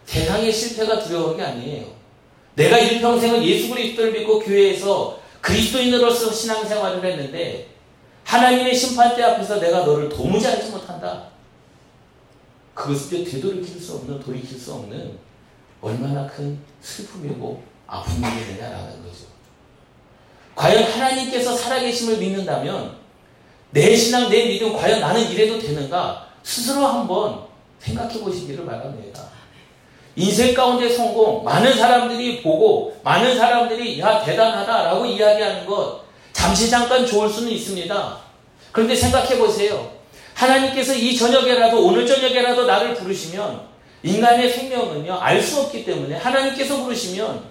세상의 0.05 0.53
실패가 0.53 0.99
두려운 0.99 1.35
게 1.35 1.43
아니에요. 1.43 1.87
내가 2.55 2.77
일평생을 2.77 3.45
예수 3.45 3.69
그리스도를 3.69 4.11
믿고 4.11 4.39
교회에서 4.39 5.19
그리스도인으로서 5.41 6.31
신앙생활을 6.31 7.03
했는데 7.03 7.67
하나님의 8.23 8.75
심판대 8.75 9.23
앞에서 9.23 9.59
내가 9.59 9.85
너를 9.85 10.09
도무지 10.09 10.47
알지 10.47 10.69
못한다. 10.69 11.29
그것을 12.73 13.23
되돌이킬 13.23 13.81
수 13.81 13.95
없는 13.95 14.19
돌이킬 14.19 14.59
수 14.59 14.73
없는 14.73 15.17
얼마나 15.81 16.27
큰 16.27 16.59
슬픔이고 16.81 17.63
아픔이 17.87 18.21
되느냐라는 18.21 19.03
거죠. 19.03 19.25
과연 20.55 20.83
하나님께서 20.83 21.55
살아계심을 21.55 22.17
믿는다면 22.17 22.97
내 23.71 23.95
신앙, 23.95 24.29
내 24.29 24.47
믿음 24.47 24.73
과연 24.73 24.99
나는 24.99 25.29
이래도 25.29 25.59
되는가? 25.59 26.26
스스로 26.47 26.87
한번 26.87 27.41
생각해 27.79 28.21
보시기를 28.21 28.65
바랍니다. 28.65 29.21
인생 30.15 30.53
가운데 30.53 30.87
성공, 30.89 31.43
많은 31.43 31.75
사람들이 31.77 32.41
보고, 32.41 32.97
많은 33.03 33.37
사람들이, 33.37 33.99
야, 33.99 34.23
대단하다라고 34.23 35.05
이야기하는 35.05 35.65
것, 35.65 36.03
잠시 36.31 36.69
잠깐 36.69 37.05
좋을 37.05 37.29
수는 37.29 37.51
있습니다. 37.51 38.17
그런데 38.71 38.95
생각해 38.95 39.37
보세요. 39.37 39.91
하나님께서 40.35 40.93
이 40.93 41.17
저녁에라도, 41.17 41.85
오늘 41.85 42.07
저녁에라도 42.07 42.65
나를 42.65 42.95
부르시면, 42.95 43.67
인간의 44.03 44.49
생명은요, 44.49 45.15
알 45.19 45.41
수 45.41 45.59
없기 45.59 45.83
때문에 45.83 46.15
하나님께서 46.15 46.81
부르시면, 46.81 47.43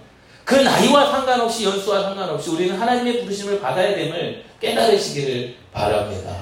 그 0.43 0.55
나이와 0.55 1.11
상관없이, 1.11 1.65
연수와 1.65 2.01
상관없이 2.01 2.49
우리는 2.49 2.75
하나님의 2.75 3.21
부르심을 3.21 3.61
받아야 3.61 3.93
됨을 3.93 4.43
깨달으시기를 4.59 5.55
바랍니다. 5.71 6.35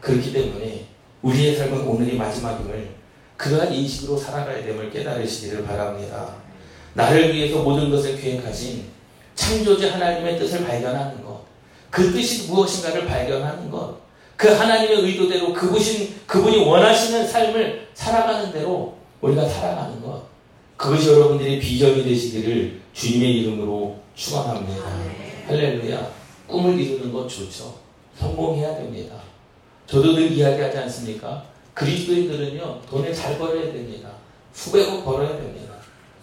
그렇기 0.00 0.34
때문에, 0.34 0.93
우리의 1.24 1.56
삶은 1.56 1.86
오늘이 1.86 2.16
마지막임을 2.18 2.90
그러한 3.38 3.72
인식으로 3.72 4.16
살아가야 4.16 4.62
됨을 4.62 4.90
깨달으시기를 4.90 5.64
바랍니다. 5.64 6.34
나를 6.92 7.34
위해서 7.34 7.62
모든 7.62 7.90
것을 7.90 8.20
계획하신 8.20 8.84
창조주 9.34 9.90
하나님의 9.90 10.38
뜻을 10.38 10.64
발견하는 10.64 11.24
것, 11.24 11.40
그 11.90 12.12
뜻이 12.12 12.50
무엇인가를 12.50 13.06
발견하는 13.06 13.70
것, 13.70 13.98
그 14.36 14.48
하나님의 14.48 14.98
의도대로 14.98 15.52
그분이, 15.54 16.14
그분이 16.26 16.58
원하시는 16.58 17.26
삶을 17.26 17.88
살아가는 17.94 18.52
대로 18.52 18.96
우리가 19.22 19.48
살아가는 19.48 20.00
것, 20.02 20.22
그것이 20.76 21.08
여러분들의 21.08 21.58
비전이 21.58 22.04
되시기를 22.04 22.80
주님의 22.92 23.40
이름으로 23.40 23.96
축원합니다. 24.14 24.84
할렐루야. 25.46 26.06
꿈을 26.46 26.78
이루는 26.78 27.12
것 27.12 27.26
좋죠. 27.26 27.74
성공해야 28.18 28.76
됩니다. 28.76 29.16
저도 29.86 30.14
늘 30.14 30.32
이야기하지 30.32 30.78
않습니까? 30.78 31.44
그리스도인들은요, 31.74 32.80
돈을 32.88 33.14
잘 33.14 33.38
벌어야 33.38 33.72
됩니다. 33.72 34.10
수백억 34.52 35.04
벌어야 35.04 35.36
됩니다. 35.36 35.74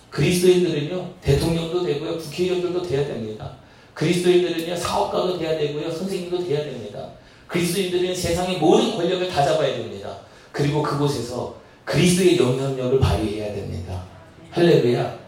그리스도인들은요, 0.09 1.13
대통령도 1.21 1.83
되고요, 1.83 2.17
국회의원들도 2.17 2.81
돼야 2.83 3.05
됩니다. 3.05 3.57
그리스도인들은요, 3.93 4.75
사업가도 4.75 5.37
돼야 5.37 5.57
되고요, 5.57 5.91
선생님도 5.91 6.45
돼야 6.45 6.63
됩니다. 6.63 7.09
그리스도인들은 7.47 8.15
세상의 8.15 8.57
모든 8.57 8.95
권력을 8.95 9.27
다 9.29 9.43
잡아야 9.43 9.75
됩니다. 9.75 10.17
그리고 10.51 10.81
그곳에서 10.81 11.55
그리스도의 11.85 12.37
영향력을 12.37 12.99
발휘해야 12.99 13.53
됩니다. 13.53 14.03
할렐루야. 14.51 15.19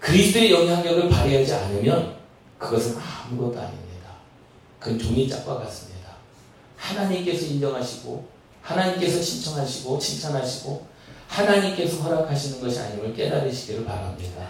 그리스도의 0.00 0.50
영향력을 0.50 1.08
발휘하지 1.08 1.52
않으면 1.52 2.16
그것은 2.58 2.96
아무것도 2.96 3.58
아닙니다. 3.58 4.10
그건 4.78 4.98
종이 4.98 5.28
짝과 5.28 5.58
같습니다. 5.58 5.89
하나님께서 6.80 7.46
인정하시고 7.46 8.28
하나님께서 8.62 9.22
신청하시고 9.22 9.98
칭찬하시고 9.98 10.86
하나님께서 11.28 12.02
허락하시는 12.02 12.60
것이 12.60 12.80
아님을 12.80 13.14
깨달으시기를 13.14 13.84
바랍니다. 13.84 14.48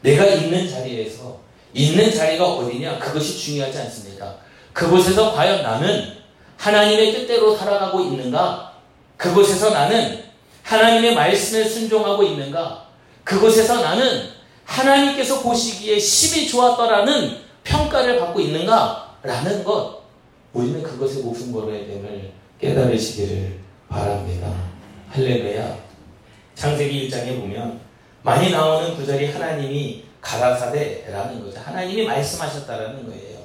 내가 0.00 0.24
있는 0.24 0.70
자리에서 0.70 1.40
있는 1.74 2.10
자리가 2.10 2.44
어디냐 2.44 2.98
그것이 2.98 3.38
중요하지 3.38 3.78
않습니다. 3.78 4.36
그곳에서 4.72 5.32
과연 5.34 5.62
나는 5.62 6.16
하나님의 6.56 7.12
뜻대로 7.12 7.56
살아가고 7.56 8.00
있는가? 8.00 8.72
그곳에서 9.16 9.70
나는 9.70 10.24
하나님의 10.62 11.14
말씀에 11.14 11.64
순종하고 11.64 12.22
있는가? 12.22 12.86
그곳에서 13.24 13.80
나는 13.80 14.30
하나님께서 14.64 15.40
보시기에 15.40 15.98
심히 15.98 16.48
좋았더라는 16.48 17.38
평가를 17.64 18.18
받고 18.20 18.40
있는가? 18.40 19.16
라는 19.22 19.64
것. 19.64 19.95
우리는 20.56 20.82
그것에 20.82 21.20
목숨 21.20 21.52
걸어야 21.52 21.86
됨을 21.86 22.32
깨달으시기를 22.58 23.58
바랍니다. 23.90 24.50
할렐루야. 25.10 25.76
창세기 26.54 27.10
1장에 27.10 27.38
보면 27.38 27.78
많이 28.22 28.50
나오는 28.50 28.96
구절이 28.96 29.32
하나님이 29.32 30.04
가라사대라는 30.22 31.44
거죠. 31.44 31.60
하나님이 31.62 32.06
말씀하셨다라는 32.06 33.04
거예요. 33.04 33.36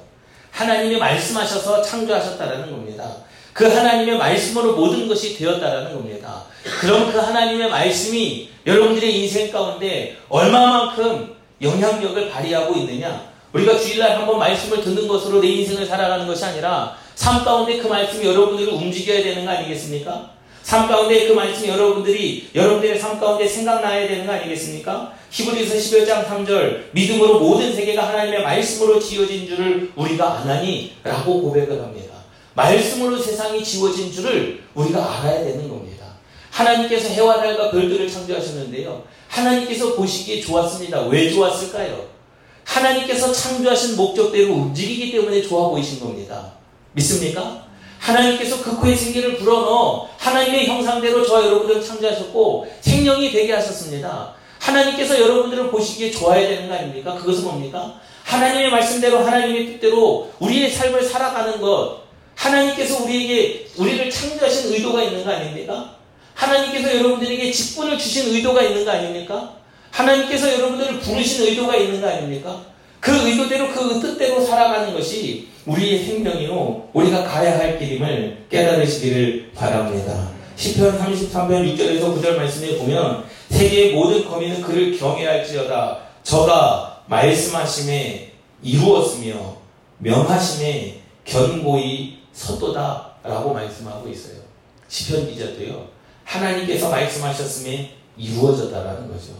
하나님이 0.52 0.96
말씀하셔서 0.96 1.82
창조하셨다라는 1.82 2.70
겁니다. 2.70 3.14
그 3.52 3.66
하나님의 3.68 4.16
말씀으로 4.16 4.74
모든 4.74 5.06
것이 5.06 5.36
되었다라는 5.36 5.92
겁니다. 5.92 6.44
그럼 6.80 7.12
그 7.12 7.18
하나님의 7.18 7.68
말씀이 7.68 8.48
여러분들의 8.66 9.20
인생 9.20 9.52
가운데 9.52 10.16
얼마만큼 10.30 11.36
영향력을 11.60 12.30
발휘하고 12.30 12.74
있느냐? 12.76 13.30
우리가 13.52 13.78
주일날 13.78 14.16
한번 14.16 14.38
말씀을 14.38 14.82
듣는 14.82 15.06
것으로 15.06 15.42
내 15.42 15.48
인생을 15.48 15.84
살아가는 15.84 16.26
것이 16.26 16.42
아니라 16.42 17.01
삶 17.14 17.44
가운데 17.44 17.78
그 17.78 17.86
말씀이 17.86 18.26
여러분들을 18.26 18.72
움직여야 18.72 19.22
되는 19.22 19.44
거 19.44 19.50
아니겠습니까? 19.52 20.30
삶 20.62 20.88
가운데 20.88 21.26
그 21.26 21.32
말씀이 21.32 21.68
여러분들이 21.68 22.48
여러분들의 22.54 22.98
삶 22.98 23.18
가운데 23.18 23.46
생각나야 23.46 24.06
되는 24.08 24.26
거 24.26 24.32
아니겠습니까? 24.32 25.12
히브리서 25.30 25.74
11장 25.74 26.26
3절 26.26 26.92
믿음으로 26.92 27.40
모든 27.40 27.74
세계가 27.74 28.08
하나님의 28.08 28.42
말씀으로 28.42 29.00
지어진 29.00 29.46
줄을 29.46 29.90
우리가 29.96 30.38
아나니 30.38 30.92
라고 31.02 31.42
고백을 31.42 31.82
합니다. 31.82 32.14
말씀으로 32.54 33.18
세상이 33.18 33.64
지워진 33.64 34.12
줄을 34.12 34.62
우리가 34.74 35.20
알아야 35.20 35.44
되는 35.44 35.68
겁니다. 35.68 36.06
하나님께서 36.50 37.08
해와 37.08 37.38
달과 37.38 37.70
별들을 37.70 38.10
창조하셨는데요. 38.10 39.02
하나님께서 39.28 39.94
보시기에 39.94 40.40
좋았습니다. 40.40 41.06
왜 41.06 41.30
좋았을까요? 41.30 42.06
하나님께서 42.64 43.32
창조하신 43.32 43.96
목적대로 43.96 44.52
움직이기 44.52 45.12
때문에 45.12 45.42
좋아 45.42 45.68
보이신 45.70 46.00
겁니다. 46.00 46.52
믿습니까? 46.92 47.64
하나님께서 47.98 48.62
그 48.62 48.76
코에 48.76 48.96
생기를 48.96 49.36
불어넣어 49.36 50.08
하나님의 50.18 50.66
형상대로 50.66 51.24
저와 51.24 51.46
여러분들을 51.46 51.84
창조하셨고 51.84 52.66
생명이 52.80 53.30
되게 53.30 53.52
하셨습니다. 53.52 54.34
하나님께서 54.58 55.20
여러분들을 55.20 55.70
보시기에 55.70 56.10
좋아야 56.10 56.48
되는 56.48 56.68
거 56.68 56.74
아닙니까? 56.74 57.14
그것은 57.16 57.44
뭡니까? 57.44 58.00
하나님의 58.24 58.70
말씀대로 58.70 59.18
하나님의 59.18 59.66
뜻대로 59.66 60.30
우리의 60.38 60.70
삶을 60.70 61.02
살아가는 61.02 61.60
것 61.60 62.02
하나님께서 62.34 63.04
우리에게 63.04 63.68
우리를 63.76 64.10
창조하신 64.10 64.72
의도가 64.72 65.02
있는 65.02 65.24
거 65.24 65.30
아닙니까? 65.30 65.96
하나님께서 66.34 66.96
여러분들에게 66.96 67.52
직분을 67.52 67.98
주신 67.98 68.34
의도가 68.34 68.62
있는 68.62 68.84
거 68.84 68.90
아닙니까? 68.90 69.54
하나님께서 69.90 70.52
여러분들을 70.54 71.00
부르신 71.00 71.46
의도가 71.46 71.76
있는 71.76 72.00
거 72.00 72.08
아닙니까? 72.08 72.71
그 73.02 73.10
의도대로 73.10 73.68
그 73.72 73.98
뜻대로 74.00 74.40
살아가는 74.40 74.94
것이 74.94 75.48
우리의 75.66 76.04
생명이요 76.04 76.90
우리가 76.92 77.24
가야 77.24 77.58
할 77.58 77.76
길임을 77.76 78.46
깨달으시기를 78.48 79.50
바랍니다. 79.52 80.30
10편 80.56 81.00
33편 81.00 81.76
6절에서 81.76 82.00
9절 82.00 82.36
말씀에 82.36 82.78
보면 82.78 83.24
세계의 83.50 83.94
모든 83.94 84.24
거민은 84.24 84.62
그를 84.62 84.96
경외할지어다 84.96 85.98
저가 86.22 87.02
말씀하심에 87.06 88.34
이루었으며 88.62 89.56
명하심에 89.98 91.00
견고히 91.24 92.18
섰도다 92.32 93.14
라고 93.24 93.52
말씀하고 93.52 94.08
있어요. 94.10 94.36
시편 94.86 95.28
기자도요. 95.28 95.88
하나님께서 96.22 96.88
말씀하셨음에 96.88 97.90
이루어졌다라는 98.16 99.08
거죠. 99.08 99.32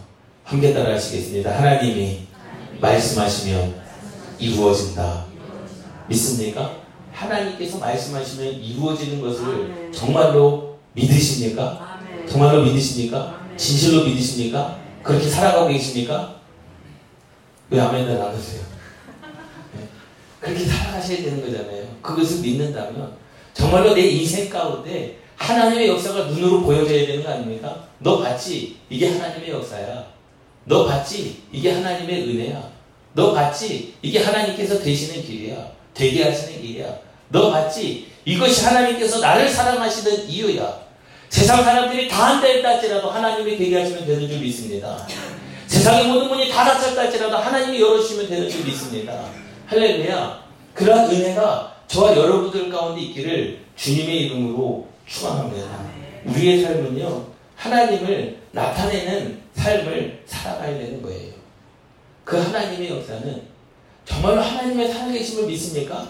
함께 0.43 0.73
따라 0.73 0.95
하시겠습니다. 0.95 1.57
하나님이 1.57 2.32
말씀하시면 2.83 3.81
이루어진다. 4.39 5.25
믿습니까? 6.09 6.83
하나님께서 7.13 7.77
말씀하시면 7.77 8.55
이루어지는 8.55 9.21
것을 9.21 9.89
정말로 9.93 10.77
믿으십니까? 10.93 11.99
정말로 12.29 12.63
믿으십니까? 12.63 13.39
진실로 13.55 14.03
믿으십니까? 14.03 14.79
그렇게 15.01 15.29
살아가고 15.29 15.69
계십니까? 15.69 16.35
왜 17.69 17.79
아멘을 17.79 18.21
안 18.21 18.35
하세요? 18.35 18.61
네. 19.75 19.87
그렇게 20.41 20.65
살아가셔야 20.65 21.17
되는 21.17 21.41
거잖아요. 21.41 21.85
그것을 22.01 22.41
믿는다면 22.41 23.13
정말로 23.53 23.93
내 23.93 24.01
인생 24.01 24.49
가운데 24.49 25.19
하나님의 25.37 25.87
역사가 25.87 26.25
눈으로 26.25 26.61
보여져야 26.61 27.05
되는 27.05 27.23
거 27.23 27.31
아닙니까? 27.31 27.87
너 27.99 28.19
봤지? 28.19 28.77
이게 28.89 29.09
하나님의 29.09 29.51
역사야. 29.51 30.05
너 30.65 30.85
봤지? 30.85 31.43
이게 31.51 31.71
하나님의 31.71 32.23
은혜야. 32.23 32.72
너 33.13 33.33
봤지? 33.33 33.93
이게 34.01 34.23
하나님께서 34.23 34.79
되시는 34.79 35.23
길이야. 35.23 35.71
되게 35.93 36.23
하시는 36.23 36.61
길이야. 36.61 36.87
너 37.29 37.51
봤지? 37.51 38.07
이것이 38.25 38.65
하나님께서 38.65 39.19
나를 39.19 39.49
사랑하시는 39.49 40.29
이유야. 40.29 40.83
세상 41.29 41.63
사람들이 41.63 42.07
다 42.07 42.27
한다 42.27 42.47
했다 42.47 42.69
할지라도 42.69 43.09
하나님이 43.09 43.57
되게 43.57 43.79
하시면 43.81 44.05
되는 44.05 44.27
줄 44.27 44.39
믿습니다. 44.39 45.07
세상의 45.67 46.07
모든 46.07 46.27
문이 46.27 46.49
다 46.49 46.63
닫혔다 46.63 47.01
할지라도 47.01 47.37
하나님이 47.37 47.81
열어주시면 47.81 48.29
되는 48.29 48.49
줄 48.49 48.63
믿습니다. 48.65 49.25
할렐루야. 49.67 50.43
그러한 50.73 51.09
은혜가 51.09 51.75
저와 51.87 52.15
여러분들 52.15 52.69
가운데 52.69 53.01
있기를 53.01 53.59
주님의 53.75 54.25
이름으로 54.25 54.87
축원합니다. 55.07 55.67
우리의 56.25 56.63
삶은요. 56.63 57.25
하나님을 57.55 58.37
나타내는 58.51 59.41
삶을 59.55 60.23
살아가야 60.25 60.77
되는 60.77 61.01
거예요. 61.01 61.32
그 62.23 62.37
하나님의 62.37 62.89
역사는 62.89 63.41
정말로 64.05 64.41
하나님의 64.41 64.91
살아계심을 64.91 65.47
믿습니까? 65.47 66.07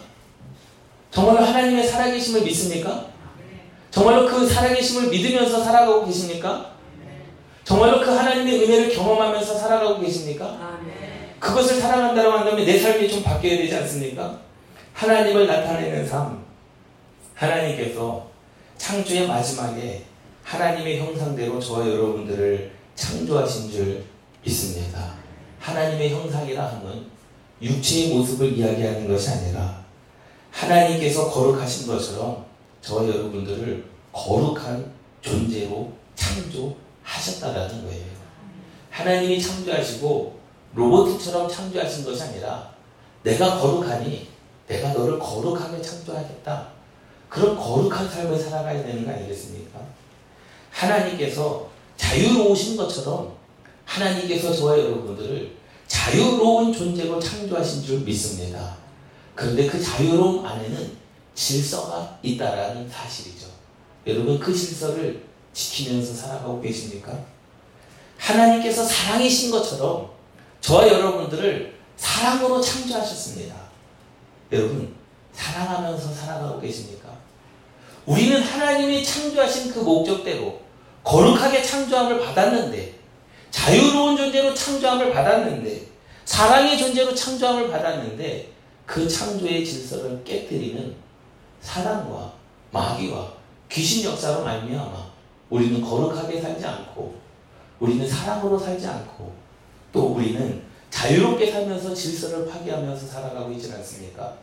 정말로 1.12 1.45
하나님의 1.45 1.88
살아계심을 1.88 2.41
믿습니까? 2.41 3.08
정말로 3.91 4.26
그 4.28 4.47
살아계심을 4.47 5.10
믿으면서 5.10 5.63
살아가고 5.63 6.06
계십니까? 6.06 6.73
정말로 7.63 8.02
그 8.02 8.10
하나님의 8.10 8.63
은혜를 8.63 8.89
경험하면서 8.89 9.54
살아가고 9.56 10.02
계십니까? 10.02 10.80
그것을 11.39 11.80
사랑한다고 11.80 12.32
한다면 12.32 12.65
내 12.65 12.80
삶이 12.80 13.08
좀 13.10 13.21
바뀌어야 13.21 13.58
되지 13.58 13.76
않습니까? 13.76 14.39
하나님을 14.93 15.45
나타내는 15.45 16.08
삶. 16.08 16.43
하나님께서 17.36 18.28
창조의 18.78 19.28
마지막에 19.28 20.04
하나님의 20.43 20.99
형상대로 20.99 21.60
저와 21.60 21.88
여러분들을 21.88 22.71
창조하신 22.95 23.71
줄 23.71 24.04
믿습니다. 24.43 25.22
하나님의 25.63 26.10
형상이라 26.13 26.73
함은 26.73 27.06
육체의 27.62 28.13
모습을 28.13 28.58
이야기하는 28.58 29.08
것이 29.08 29.30
아니라 29.30 29.82
하나님께서 30.52 31.32
거룩하신 31.32 31.88
것처럼 31.88 32.45
저와 32.82 33.08
여러분들을 33.08 33.86
거룩한 34.12 34.91
존재로 35.21 35.93
하셨다라는 37.04 37.86
거예요. 37.86 38.06
하나님이 38.89 39.41
창조하시고 39.41 40.38
로봇처럼 40.76 41.49
창조하신 41.49 42.04
것이 42.04 42.23
아니라 42.23 42.69
내가 43.23 43.58
거룩하니 43.58 44.28
내가 44.67 44.91
너를 44.93 45.17
거룩하게 45.17 45.82
창조하겠다. 45.82 46.67
그런 47.30 47.56
거룩한 47.56 48.10
삶을 48.10 48.38
살아가야 48.38 48.84
되는 48.84 49.06
거 49.06 49.12
아니겠습니까? 49.12 49.80
하나님께서 50.71 51.69
자유로우신 51.95 52.76
것처럼 52.76 53.42
하나님께서 53.85 54.53
저와 54.53 54.77
여러분들을 54.79 55.51
자유로운 55.87 56.73
존재로 56.73 57.19
창조하신 57.19 57.83
줄 57.83 57.99
믿습니다. 57.99 58.77
그런데 59.35 59.67
그 59.67 59.81
자유로움 59.81 60.45
안에는 60.45 60.97
질서가 61.35 62.19
있다라는 62.21 62.89
사실이죠. 62.89 63.47
여러분 64.07 64.39
그 64.39 64.53
질서를 64.53 65.23
지키면서 65.53 66.13
살아가고 66.13 66.61
계십니까? 66.61 67.17
하나님께서 68.17 68.83
사랑이신 68.83 69.51
것처럼 69.51 70.11
저와 70.61 70.87
여러분들을 70.87 71.73
사랑으로 71.97 72.61
창조하셨습니다. 72.61 73.55
여러분 74.51 74.93
사랑하면서 75.33 76.13
살아가고 76.13 76.61
계십니까? 76.61 77.09
우리는 78.05 78.41
하나님이 78.41 79.03
창조하신 79.03 79.73
그 79.73 79.79
목적대로 79.79 80.61
거룩하게 81.03 81.61
창조함을 81.61 82.19
받았는데 82.19 82.99
자유로운 83.53 84.17
존재로 84.17 84.53
창조함을 84.53 85.13
받았는데 85.13 85.87
사랑의 86.25 86.75
존재로 86.77 87.13
창조함을 87.13 87.69
받았는데 87.69 88.51
그 88.85 89.07
창조의 89.07 89.63
질서를 89.63 90.23
깨뜨리는 90.23 90.95
사랑과 91.61 92.33
마귀와 92.71 93.31
귀신 93.69 94.09
역사로 94.09 94.43
말미암아 94.43 95.13
우리는 95.51 95.79
거룩하게 95.81 96.41
살지 96.41 96.65
않고 96.65 97.15
우리는 97.79 98.09
사랑으로 98.09 98.57
살지 98.57 98.87
않고 98.87 99.31
또 99.93 100.07
우리는 100.07 100.63
자유롭게 100.89 101.51
살면서 101.51 101.93
질서를 101.93 102.47
파괴하면서 102.47 103.05
살아가고 103.05 103.51
있지 103.51 103.71
않습니까? 103.71 104.33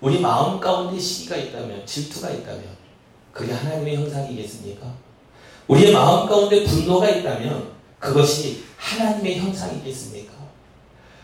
우리 0.00 0.20
마음 0.20 0.60
가운데 0.60 1.00
시기가 1.00 1.36
있다면 1.36 1.86
질투가 1.86 2.30
있다면 2.30 2.62
그게 3.32 3.52
하나님의 3.52 3.96
형상이겠습니까? 3.96 4.86
우리의 5.66 5.92
마음 5.92 6.28
가운데 6.28 6.62
분노가 6.64 7.08
있다면 7.08 7.74
그것이 8.04 8.64
하나님의 8.76 9.38
형상이겠습니까? 9.38 10.34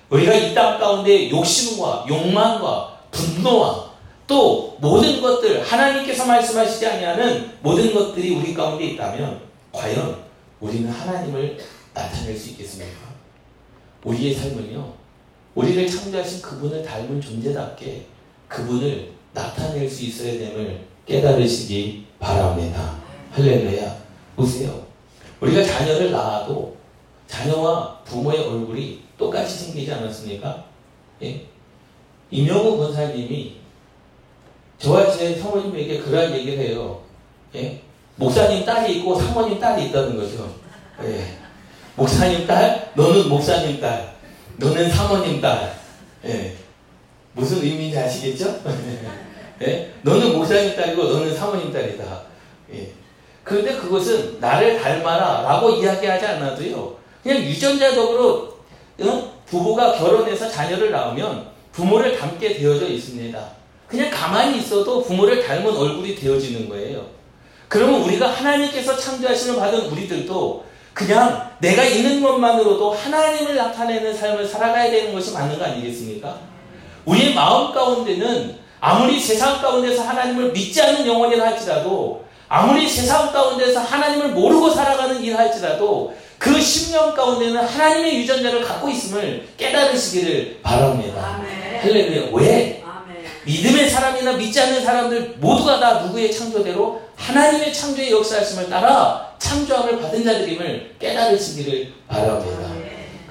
우리가 0.08 0.34
이 0.34 0.54
땅 0.54 0.78
가운데 0.80 1.28
욕심과 1.28 2.06
욕망과 2.08 3.00
분노와 3.10 3.90
또 4.26 4.78
모든 4.80 5.20
것들 5.20 5.62
하나님께서 5.62 6.24
말씀하시지 6.24 6.86
아니하는 6.86 7.58
모든 7.60 7.92
것들이 7.92 8.34
우리 8.34 8.54
가운데 8.54 8.86
있다면 8.86 9.42
과연 9.72 10.16
우리는 10.60 10.90
하나님을 10.90 11.58
나타낼 11.92 12.36
수 12.36 12.50
있겠습니까? 12.50 12.98
우리의 14.04 14.34
삶은요. 14.34 14.94
우리를 15.54 15.86
창조하신 15.86 16.40
그분을 16.40 16.82
닮은 16.82 17.20
존재답게 17.20 18.06
그분을 18.48 19.12
나타낼 19.34 19.88
수 19.88 20.04
있어야 20.04 20.32
됨을 20.32 20.80
깨달으시기 21.06 22.06
바랍니다. 22.18 22.96
할렐루야. 23.32 23.96
보세요. 24.34 24.89
우리가 25.40 25.64
자녀를 25.64 26.10
낳아도 26.10 26.76
자녀와 27.26 28.00
부모의 28.04 28.40
얼굴이 28.40 29.02
똑같이 29.16 29.66
생기지 29.66 29.92
않았습니까? 29.92 30.64
예? 31.22 31.46
임영우 32.30 32.76
권사님이 32.78 33.56
저와 34.78 35.10
제 35.12 35.38
사모님에게 35.38 36.00
그러한 36.00 36.32
얘기를 36.34 36.58
해요. 36.58 37.02
예? 37.54 37.82
목사님 38.16 38.64
딸이 38.64 38.98
있고 38.98 39.14
사모님 39.18 39.58
딸이 39.58 39.86
있다는 39.86 40.16
거죠. 40.16 40.54
예. 41.02 41.38
목사님 41.96 42.46
딸, 42.46 42.90
너는 42.94 43.28
목사님 43.28 43.80
딸, 43.80 44.14
너는 44.56 44.90
사모님 44.90 45.40
딸. 45.40 45.74
예. 46.24 46.54
무슨 47.32 47.62
의미인지 47.62 47.98
아시겠죠? 47.98 48.60
예? 49.62 49.92
너는 50.02 50.32
목사님 50.32 50.76
딸이고 50.76 51.02
너는 51.04 51.34
사모님 51.36 51.72
딸이다. 51.72 52.22
예. 52.74 52.92
그런데 53.44 53.76
그것은 53.76 54.38
나를 54.40 54.80
닮아라 54.80 55.42
라고 55.42 55.70
이야기하지 55.70 56.26
않아도요. 56.26 56.96
그냥 57.22 57.38
유전자적으로 57.38 58.54
어? 59.00 59.32
부부가 59.46 59.92
결혼해서 59.92 60.48
자녀를 60.48 60.90
낳으면 60.90 61.48
부모를 61.72 62.16
닮게 62.16 62.54
되어져 62.54 62.86
있습니다. 62.86 63.60
그냥 63.88 64.10
가만히 64.10 64.58
있어도 64.58 65.02
부모를 65.02 65.44
닮은 65.44 65.76
얼굴이 65.76 66.14
되어지는 66.14 66.68
거예요. 66.68 67.04
그러면 67.68 68.02
우리가 68.02 68.28
하나님께서 68.28 68.96
창조하시는 68.96 69.58
받은 69.58 69.86
우리들도 69.86 70.64
그냥 70.92 71.50
내가 71.60 71.84
있는 71.84 72.22
것만으로도 72.22 72.92
하나님을 72.92 73.56
나타내는 73.56 74.14
삶을 74.16 74.46
살아가야 74.46 74.90
되는 74.90 75.12
것이 75.12 75.32
맞는 75.32 75.58
거 75.58 75.64
아니겠습니까? 75.64 76.38
우리의 77.04 77.34
마음 77.34 77.72
가운데는 77.72 78.58
아무리 78.80 79.18
세상 79.18 79.60
가운데서 79.60 80.02
하나님을 80.02 80.52
믿지 80.52 80.80
않는 80.82 81.06
영혼이라 81.06 81.46
할지라도 81.46 82.24
아무리 82.52 82.88
세상 82.88 83.32
가운데서 83.32 83.78
하나님을 83.78 84.30
모르고 84.30 84.70
살아가는 84.70 85.22
일 85.22 85.36
할지라도 85.38 86.12
그 86.36 86.60
심령 86.60 87.14
가운데는 87.14 87.64
하나님의 87.64 88.18
유전자를 88.18 88.64
갖고 88.64 88.88
있음을 88.88 89.46
깨달으시기를 89.56 90.58
바랍니다. 90.60 91.40
할렐루야. 91.80 92.30
왜? 92.32 92.82
아멘. 92.84 93.24
믿음의 93.44 93.88
사람이나 93.88 94.32
믿지 94.32 94.60
않는 94.60 94.84
사람들 94.84 95.36
모두가 95.38 95.78
다 95.78 96.00
누구의 96.00 96.32
창조대로 96.32 97.00
하나님의 97.14 97.72
창조의 97.72 98.10
역사하심을 98.10 98.68
따라 98.68 99.32
창조함을 99.38 100.00
받은 100.00 100.24
자들임을 100.24 100.96
깨달으시기를 100.98 101.92
바랍니다. 102.08 102.68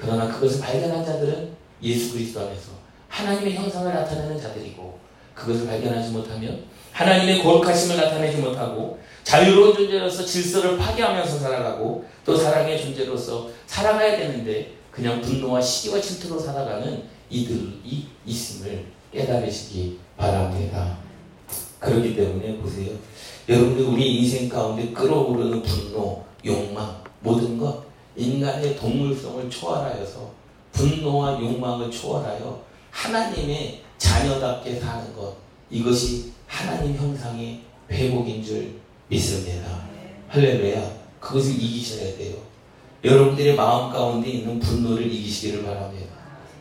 그러나 0.00 0.28
그것을 0.28 0.62
발견한 0.62 1.04
자들은 1.04 1.50
예수 1.82 2.14
그리스도 2.14 2.40
안에서 2.40 2.70
하나님의 3.08 3.54
형상을 3.54 3.92
나타내는 3.92 4.40
자들이고 4.40 4.98
그것을 5.34 5.66
발견하지 5.66 6.10
못하면 6.10 6.64
하나님의 6.92 7.42
거룩하심을 7.42 7.96
나타내지 7.98 8.38
못하고 8.38 8.98
자유로운 9.30 9.76
존재로서 9.76 10.24
질서를 10.24 10.76
파괴하면서 10.76 11.38
살아가고 11.38 12.04
또 12.24 12.36
사랑의 12.36 12.82
존재로서 12.82 13.48
살아가야 13.64 14.16
되는데 14.16 14.74
그냥 14.90 15.20
분노와 15.20 15.60
시기와 15.60 16.00
질투로 16.00 16.36
살아가는 16.36 17.04
이들이 17.30 18.08
있음을 18.26 18.86
깨달으시기 19.12 20.00
바랍니다. 20.16 20.98
그렇기 21.78 22.16
때문에 22.16 22.56
보세요. 22.56 22.90
여러분들 23.48 23.84
우리 23.84 24.16
인생 24.16 24.48
가운데 24.48 24.90
끌어오르는 24.90 25.62
분노, 25.62 26.24
욕망, 26.44 27.00
모든 27.20 27.56
것 27.56 27.84
인간의 28.16 28.74
동물성을 28.74 29.48
초월하여서 29.48 30.28
분노와 30.72 31.40
욕망을 31.40 31.88
초월하여 31.88 32.60
하나님의 32.90 33.82
자녀답게 33.96 34.80
사는 34.80 35.14
것 35.14 35.36
이것이 35.70 36.32
하나님 36.48 36.96
형상의 36.96 37.60
회복인 37.88 38.42
줄 38.42 38.80
믿습니다. 39.10 39.80
할렐루야. 40.28 40.80
그것을 41.18 41.52
이기셔야 41.52 42.16
돼요. 42.16 42.36
여러분들의 43.04 43.56
마음 43.56 43.92
가운데 43.92 44.30
있는 44.30 44.60
분노를 44.60 45.06
이기시기를 45.06 45.64
바랍니다. 45.64 46.14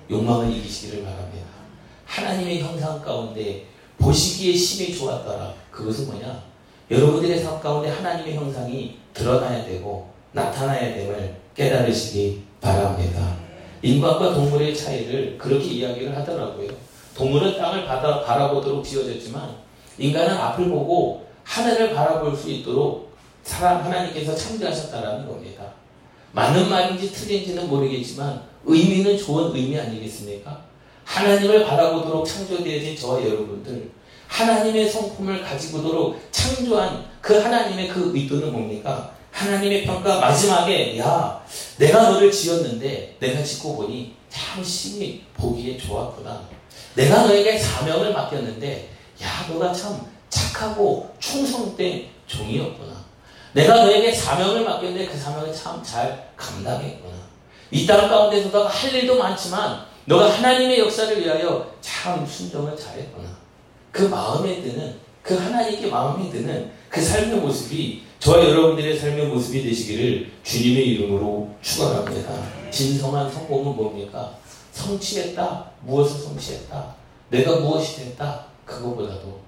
욕망을 0.09 0.51
이기시기를 0.51 1.03
바랍니다. 1.03 1.47
하나님의 2.05 2.61
형상 2.61 2.99
가운데 3.01 3.65
보시기에 3.99 4.55
심히 4.55 4.97
좋았더라. 4.97 5.53
그것은 5.69 6.07
뭐냐? 6.07 6.43
여러분들의 6.89 7.39
삶 7.39 7.59
가운데 7.59 7.89
하나님의 7.89 8.35
형상이 8.35 8.97
드러나야 9.13 9.63
되고 9.65 10.09
나타나야 10.31 10.95
됨을 10.95 11.35
깨달으시기 11.55 12.43
바랍니다. 12.59 13.37
인간과 13.83 14.33
동물의 14.33 14.75
차이를 14.75 15.37
그렇게 15.37 15.65
이야기를 15.65 16.17
하더라고요. 16.17 16.69
동물은 17.15 17.57
땅을 17.57 17.85
바라보도록 17.85 18.83
지어졌지만 18.83 19.55
인간은 19.99 20.35
앞을 20.35 20.69
보고 20.69 21.28
하늘을 21.49 21.95
바라볼 21.95 22.35
수 22.35 22.47
있도록 22.51 23.11
사람 23.43 23.83
하나님께서 23.83 24.35
창조하셨다라는 24.35 25.27
겁니다. 25.27 25.73
맞는 26.31 26.69
말인지 26.69 27.11
틀린지는 27.11 27.67
모르겠지만 27.67 28.43
의미는 28.65 29.17
좋은 29.17 29.55
의미 29.55 29.79
아니겠습니까? 29.79 30.61
하나님을 31.03 31.65
바라보도록 31.65 32.23
창조되어진 32.27 32.95
저와 32.95 33.23
여러분들 33.23 33.89
하나님의 34.27 34.87
성품을 34.87 35.41
가지고도록 35.41 36.21
창조한 36.29 37.05
그 37.19 37.39
하나님의 37.39 37.87
그 37.87 38.11
의도는 38.15 38.51
뭡니까? 38.51 39.11
하나님의 39.31 39.85
평가 39.85 40.19
마지막에 40.19 40.99
야 40.99 41.43
내가 41.79 42.11
너를 42.11 42.31
지었는데 42.31 43.17
내가 43.19 43.43
짓고 43.43 43.75
보니 43.75 44.13
참 44.29 44.63
심히 44.63 45.23
보기에 45.33 45.79
좋았구나. 45.79 46.43
내가 46.93 47.25
너에게 47.25 47.57
사명을 47.57 48.13
맡겼는데 48.13 48.89
야 49.23 49.47
너가 49.49 49.73
참 49.73 49.99
착하고 50.53 51.13
충성된 51.19 52.07
종이었구나. 52.27 52.93
내가 53.53 53.83
너에게 53.83 54.11
사명을 54.13 54.63
맡겼는데 54.63 55.07
그 55.07 55.17
사명을 55.17 55.53
참 55.53 55.81
잘 55.83 56.31
감당했구나. 56.35 57.17
이 57.71 57.85
땅 57.85 58.09
가운데서 58.09 58.49
너가 58.49 58.69
할 58.69 58.93
일도 58.93 59.17
많지만 59.17 59.85
너가 60.05 60.29
하나님의 60.37 60.79
역사를 60.79 61.19
위하여 61.23 61.71
참 61.81 62.25
순종을 62.25 62.75
잘했구나. 62.75 63.27
그 63.91 64.03
마음에 64.03 64.61
드는 64.61 64.95
그 65.21 65.35
하나님께 65.35 65.87
마음에 65.87 66.29
드는 66.29 66.71
그 66.89 67.01
삶의 67.01 67.39
모습이 67.39 68.03
저와 68.19 68.43
여러분들의 68.43 68.97
삶의 68.97 69.27
모습이 69.27 69.63
되시기를 69.63 70.31
주님의 70.43 70.87
이름으로 70.87 71.49
축원합니다. 71.61 72.31
진성한 72.71 73.31
성공은 73.31 73.75
뭡니까? 73.75 74.35
성취했다. 74.73 75.65
무엇을 75.81 76.19
성취했다. 76.19 76.95
내가 77.29 77.57
무엇이 77.57 77.97
됐다. 77.97 78.45
그것보다도 78.65 79.39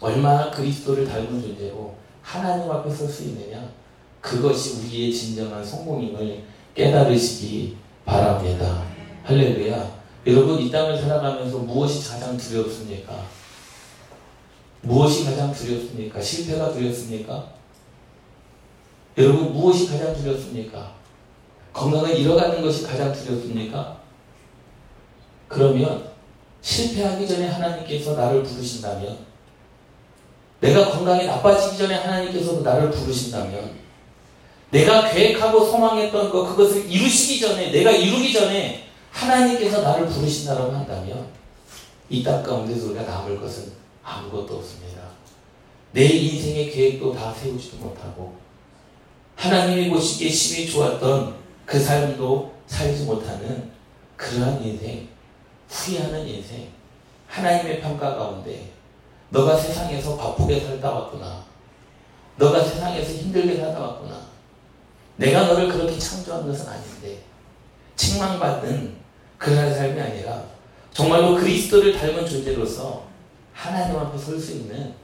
얼마나 0.00 0.50
그리스도를 0.50 1.06
닮은 1.06 1.40
존재로 1.42 1.94
하나님 2.22 2.70
앞에 2.70 2.90
설 2.90 3.08
수 3.08 3.24
있느냐. 3.24 3.68
그것이 4.20 4.80
우리의 4.86 5.12
진정한 5.12 5.64
성공임을 5.64 6.42
깨달으시기 6.74 7.76
바랍니다. 8.04 8.84
할렐루야. 9.24 10.00
여러분 10.26 10.58
이 10.58 10.70
땅을 10.70 10.98
살아가면서 10.98 11.58
무엇이 11.58 12.08
가장 12.08 12.36
두렵습니까? 12.36 13.24
무엇이 14.82 15.24
가장 15.24 15.52
두렵습니까? 15.52 16.20
실패가 16.20 16.72
두렵습니까? 16.72 17.48
여러분 19.16 19.52
무엇이 19.52 19.88
가장 19.88 20.14
두렵습니까? 20.14 20.94
건강을 21.72 22.18
잃어가는 22.18 22.62
것이 22.62 22.82
가장 22.84 23.12
두렵습니까? 23.12 24.00
그러면 25.48 26.10
실패하기 26.60 27.26
전에 27.26 27.48
하나님께서 27.48 28.14
나를 28.14 28.42
부르신다면 28.42 29.29
내가 30.60 30.90
건강이 30.90 31.26
나빠지기 31.26 31.78
전에 31.78 31.94
하나님께서 31.94 32.60
나를 32.60 32.90
부르신다면 32.90 33.80
내가 34.70 35.10
계획하고 35.10 35.64
소망했던 35.64 36.30
것 36.30 36.44
그것을 36.48 36.90
이루시기 36.90 37.40
전에 37.40 37.70
내가 37.70 37.90
이루기 37.90 38.32
전에 38.32 38.88
하나님께서 39.10 39.82
나를 39.82 40.06
부르신다고 40.06 40.72
한다면 40.72 41.26
이 42.08 42.22
땅 42.22 42.42
가운데서 42.42 42.86
우리가 42.88 43.02
남을 43.02 43.40
것은 43.40 43.72
아무것도 44.02 44.56
없습니다. 44.56 45.00
내 45.92 46.04
인생의 46.04 46.70
계획도 46.70 47.12
다 47.14 47.32
세우지도 47.32 47.78
못하고 47.78 48.34
하나님이 49.36 49.88
보시기에 49.90 50.28
심히 50.28 50.68
좋았던 50.70 51.36
그 51.64 51.78
삶도 51.80 52.52
살지 52.66 53.04
못하는 53.04 53.70
그러한 54.16 54.62
인생, 54.62 55.08
후회하는 55.68 56.26
인생, 56.28 56.68
하나님의 57.26 57.80
평가 57.80 58.16
가운데 58.16 58.70
너가 59.30 59.56
세상에서 59.56 60.16
바쁘게 60.16 60.60
살다 60.60 60.90
왔구나. 60.90 61.44
너가 62.36 62.62
세상에서 62.64 63.12
힘들게 63.12 63.56
살다 63.56 63.80
왔구나. 63.80 64.20
내가 65.16 65.46
너를 65.46 65.68
그렇게 65.68 65.98
창조한 65.98 66.46
것은 66.46 66.68
아닌데 66.68 67.18
책망받는 67.96 68.96
그러한 69.38 69.74
삶이 69.74 70.00
아니라 70.00 70.42
정말로 70.92 71.36
그리스도를 71.36 71.96
닮은 71.98 72.26
존재로서 72.26 73.04
하나님 73.52 73.96
앞에 73.98 74.16
설 74.18 74.38
수 74.40 74.52
있는 74.52 74.94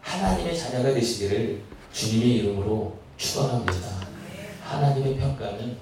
하나님의 0.00 0.56
자녀가 0.56 0.92
되시기를 0.94 1.62
주님의 1.92 2.28
이름으로 2.36 2.96
축원합니다. 3.16 3.88
하나님의 4.62 5.16
평가는 5.18 5.76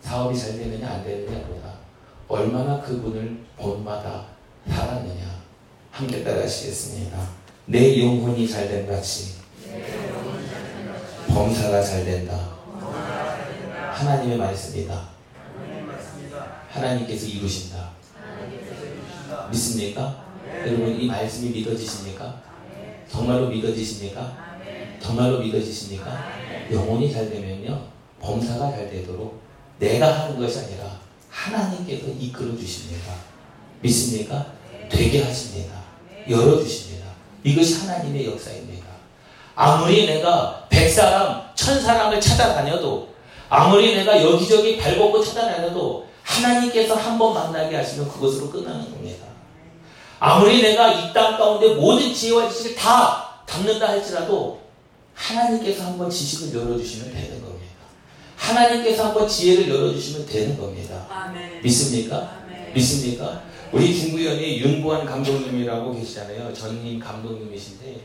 사업이 0.00 0.38
잘 0.38 0.56
되느냐 0.56 0.88
안 0.88 1.04
되느냐보다 1.04 1.74
얼마나 2.28 2.80
그분을 2.80 3.44
본마다 3.56 4.26
살았느냐 4.68 5.42
함께 5.90 6.24
따라하시겠습니다. 6.24 7.33
내 7.66 7.98
영혼이 7.98 8.46
잘된 8.46 8.86
같이 8.86 9.34
범사가 11.28 11.82
잘 11.82 12.04
된다. 12.04 12.54
하나님의 13.92 14.36
말씀이다. 14.36 15.08
하나님께서 16.68 17.26
이루신다. 17.26 17.90
믿습니까? 19.50 20.24
여러분 20.66 21.00
이 21.00 21.06
말씀이 21.06 21.50
믿어지십니까? 21.50 22.42
정말로 23.10 23.48
믿어지십니까? 23.48 24.56
정말로 25.00 25.38
믿어지십니까? 25.40 26.32
영혼이 26.70 27.12
잘 27.12 27.30
되면요 27.30 27.88
범사가 28.20 28.70
잘 28.70 28.90
되도록 28.90 29.40
내가 29.78 30.24
하는 30.24 30.38
것이 30.38 30.58
아니라 30.58 30.98
하나님께서 31.30 32.08
이끌어 32.08 32.56
주십니다. 32.56 33.14
믿습니까? 33.80 34.52
되게 34.90 35.22
하십니다. 35.22 35.82
열어 36.28 36.62
주십니다. 36.62 37.03
이것이 37.44 37.74
하나님의 37.86 38.26
역사입니다. 38.26 38.86
아무리 39.54 40.06
내가 40.06 40.66
백 40.68 40.88
사람, 40.88 41.42
천 41.54 41.80
사람을 41.80 42.20
찾아다녀도 42.20 43.08
아무리 43.48 43.94
내가 43.94 44.20
여기저기 44.22 44.76
발벗고 44.78 45.22
찾아다녀도 45.22 46.06
하나님께서 46.22 46.94
한 46.94 47.18
번 47.18 47.34
만나게 47.34 47.76
하시면 47.76 48.10
그것으로 48.10 48.50
끝나는 48.50 48.90
겁니다. 48.90 49.26
아무리 50.18 50.62
내가 50.62 50.90
이 50.92 51.12
땅 51.12 51.36
가운데 51.38 51.74
모든 51.74 52.12
지혜와 52.12 52.48
지식을 52.50 52.74
다 52.74 53.42
담는다 53.46 53.88
할지라도 53.88 54.58
하나님께서 55.14 55.84
한번 55.84 56.10
지식을 56.10 56.58
열어주시면 56.58 57.12
되는 57.12 57.42
겁니다. 57.42 57.74
하나님께서 58.36 59.04
한번 59.06 59.28
지혜를 59.28 59.68
열어주시면 59.68 60.26
되는 60.26 60.58
겁니다. 60.58 61.06
믿습니까? 61.62 62.16
믿습니까? 62.74 63.42
우리 63.74 63.92
중구연이 63.92 64.60
윤보한 64.60 65.04
감독님이라고 65.04 65.92
계시잖아요. 65.96 66.54
전임 66.54 67.00
감독님이신데 67.00 67.96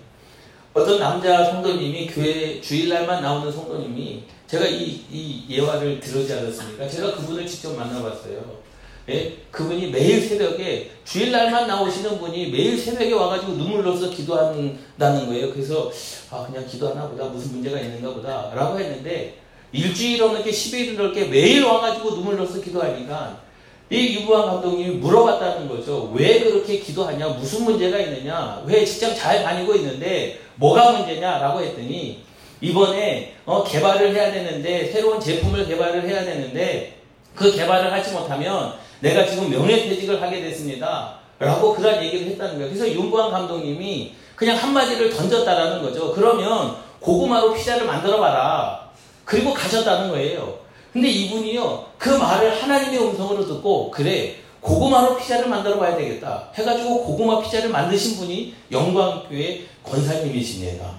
어떤 0.73 0.97
남자 0.97 1.45
성도님이 1.45 2.07
교회 2.07 2.59
주일날만 2.59 3.21
나오는 3.21 3.51
성도님이 3.51 4.23
제가 4.47 4.65
이, 4.65 4.99
이 5.11 5.45
예화를 5.47 5.99
들었지 5.99 6.33
않았습니까? 6.33 6.89
제가 6.89 7.13
그분을 7.15 7.45
직접 7.45 7.75
만나봤어요. 7.75 8.69
예? 9.09 9.37
그분이 9.51 9.91
매일 9.91 10.19
새벽에 10.19 10.89
주일날만 11.05 11.67
나오시는 11.67 12.17
분이 12.17 12.49
매일 12.49 12.75
새벽에 12.75 13.13
와가지고 13.13 13.53
눈물 13.53 13.83
넣어서 13.83 14.09
기도한다는 14.09 15.27
거예요. 15.27 15.51
그래서 15.51 15.91
아 16.31 16.47
그냥 16.47 16.65
기도하나 16.65 17.07
보다 17.07 17.25
무슨 17.25 17.53
문제가 17.53 17.79
있는가 17.79 18.15
보다 18.15 18.51
라고 18.55 18.79
했는데 18.79 19.37
일주일은 19.71 20.31
이렇게 20.31 20.49
10일은 20.49 20.93
이렇게 20.95 21.25
매일 21.25 21.63
와가지고 21.63 22.15
눈물 22.15 22.37
넣어서 22.37 22.59
기도하니까 22.59 23.48
이 23.91 24.15
유부한 24.15 24.45
감독님이 24.45 24.95
물어봤다는 24.97 25.67
거죠. 25.67 26.11
왜 26.13 26.39
그렇게 26.39 26.79
기도하냐? 26.79 27.29
무슨 27.29 27.63
문제가 27.63 27.97
있느냐? 27.99 28.61
왜 28.65 28.85
직장 28.85 29.15
잘 29.15 29.43
다니고 29.43 29.73
있는데 29.75 30.39
뭐가 30.55 30.91
문제냐 30.91 31.39
라고 31.39 31.61
했더니 31.61 32.23
이번에 32.61 33.33
어, 33.45 33.63
개발을 33.63 34.13
해야 34.13 34.31
되는데 34.31 34.91
새로운 34.91 35.19
제품을 35.19 35.65
개발을 35.65 36.07
해야 36.07 36.23
되는데 36.23 36.99
그 37.33 37.51
개발을 37.51 37.91
하지 37.91 38.11
못하면 38.11 38.73
내가 38.99 39.25
지금 39.25 39.49
명예퇴직을 39.49 40.21
하게 40.21 40.41
됐습니다. 40.41 41.15
라고 41.39 41.73
그런 41.73 42.03
얘기를 42.03 42.27
했다는 42.27 42.55
거예요. 42.55 42.69
그래서 42.69 42.87
윤구한 42.93 43.31
감독님이 43.31 44.13
그냥 44.35 44.57
한마디를 44.57 45.09
던졌다라는 45.09 45.81
거죠. 45.81 46.13
그러면 46.13 46.75
고구마로 46.99 47.53
피자를 47.53 47.87
만들어 47.87 48.19
봐라. 48.19 48.89
그리고 49.23 49.53
가셨다는 49.53 50.09
거예요. 50.09 50.58
근데 50.93 51.07
이분이요, 51.07 51.85
그 51.97 52.09
말을 52.09 52.61
하나님의 52.61 52.99
음성으로 52.99 53.45
듣고, 53.47 53.91
그래, 53.91 54.35
고구마로 54.61 55.17
피자를 55.17 55.47
만들어 55.47 55.77
봐야 55.79 55.95
되겠다. 55.95 56.49
해가지고 56.55 57.03
고구마 57.05 57.41
피자를 57.41 57.69
만드신 57.69 58.17
분이 58.17 58.53
영광교회 58.71 59.65
권사님이십니다. 59.83 60.93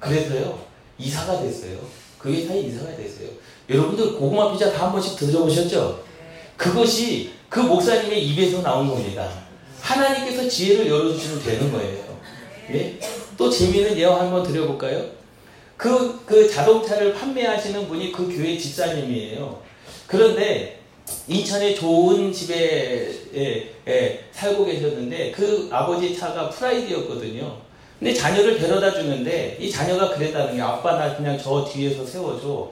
그래서요, 0.00 0.58
이사가 0.98 1.40
됐어요. 1.40 1.78
그 2.18 2.32
회사에 2.32 2.60
이사가 2.60 2.96
됐어요. 2.96 3.28
여러분들 3.70 4.14
고구마 4.14 4.52
피자 4.52 4.70
다 4.72 4.84
한 4.84 4.92
번씩 4.92 5.16
드셔보셨죠? 5.16 6.02
그것이 6.56 7.32
그 7.48 7.60
목사님의 7.60 8.26
입에서 8.26 8.60
나온 8.62 8.88
겁니다. 8.88 9.28
하나님께서 9.80 10.48
지혜를 10.48 10.86
열어주시면 10.88 11.42
되는 11.42 11.72
거예요. 11.72 12.04
예? 12.72 12.98
또 13.36 13.50
재미있는 13.50 13.96
예화 13.98 14.20
한번 14.20 14.42
드려볼까요? 14.42 15.04
그, 15.84 16.18
그 16.24 16.50
자동차를 16.50 17.12
판매하시는 17.12 17.86
분이 17.86 18.10
그 18.10 18.26
교회 18.26 18.56
집사님이에요. 18.56 19.60
그런데 20.06 20.80
인천에 21.28 21.74
좋은 21.74 22.32
집에 22.32 23.10
예, 23.34 23.70
예, 23.86 24.24
살고 24.32 24.64
계셨는데 24.64 25.32
그 25.32 25.68
아버지 25.70 26.16
차가 26.16 26.48
프라이드였거든요. 26.48 27.58
근데 27.98 28.14
자녀를 28.14 28.58
데려다 28.58 28.92
주는데 28.92 29.58
이 29.60 29.70
자녀가 29.70 30.08
그랬다는 30.14 30.56
게 30.56 30.62
아빠 30.62 30.96
나 30.96 31.14
그냥 31.14 31.36
저 31.36 31.62
뒤에서 31.66 32.06
세워줘. 32.06 32.70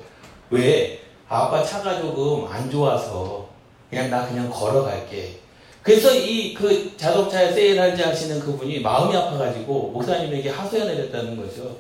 왜? 0.49 0.99
아빠 1.29 1.63
차가 1.63 2.01
조금 2.01 2.47
안 2.47 2.71
좋아서 2.71 3.47
그냥 3.91 4.09
나 4.09 4.27
그냥 4.27 4.49
걸어갈게. 4.49 5.37
그래서 5.83 6.15
이 6.15 6.55
그 6.55 6.97
자동차에 6.97 7.53
세일한지 7.53 8.01
하시는 8.03 8.41
그분이 8.41 8.81
마음이 8.81 9.15
아파가지고 9.15 9.91
목사님에게 9.93 10.49
하소연을 10.49 10.97
했다는 10.97 11.37
거죠. 11.37 11.77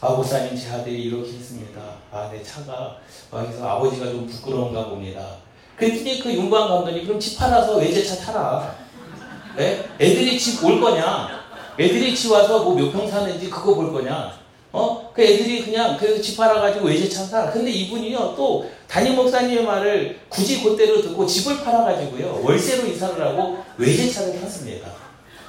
아 0.00 0.10
목사님 0.10 0.56
제 0.56 0.68
아들이 0.70 1.04
이렇게 1.04 1.32
했습니다. 1.32 1.80
아 2.12 2.30
내 2.32 2.42
차가 2.42 2.96
그래서 3.30 3.66
아버지가 3.66 4.06
좀 4.06 4.26
부끄러운가 4.26 4.88
봅니다. 4.88 5.36
그랬더니 5.76 6.20
그 6.20 6.32
윤광 6.32 6.68
감독님 6.68 7.04
그럼 7.06 7.20
집 7.20 7.38
팔아서 7.38 7.76
외제차 7.76 8.16
타라. 8.16 8.74
네? 9.56 9.84
애들이 9.98 10.38
집 10.38 10.62
올 10.64 10.80
거냐? 10.80 11.28
애들이 11.78 12.14
집 12.14 12.30
와서 12.30 12.62
뭐 12.62 12.74
몇 12.74 12.92
평 12.92 13.08
사는지 13.08 13.48
그거 13.50 13.74
볼 13.74 13.92
거냐? 13.92 14.32
어? 14.72 15.10
그 15.14 15.22
애들이 15.22 15.64
그냥 15.64 15.96
그래서 15.96 16.20
집 16.20 16.36
팔아가지고 16.36 16.86
외제차 16.86 17.24
사. 17.24 17.50
근데 17.50 17.70
이분이요 17.70 18.34
또 18.36 18.70
담임 18.86 19.16
목사님의 19.16 19.64
말을 19.64 20.20
굳이 20.28 20.62
그대로 20.62 21.00
듣고 21.00 21.24
집을 21.26 21.64
팔아가지고요 21.64 22.42
월세로 22.42 22.86
이사를 22.86 23.20
하고 23.26 23.58
외제차를 23.78 24.38
탔습니다. 24.40 24.88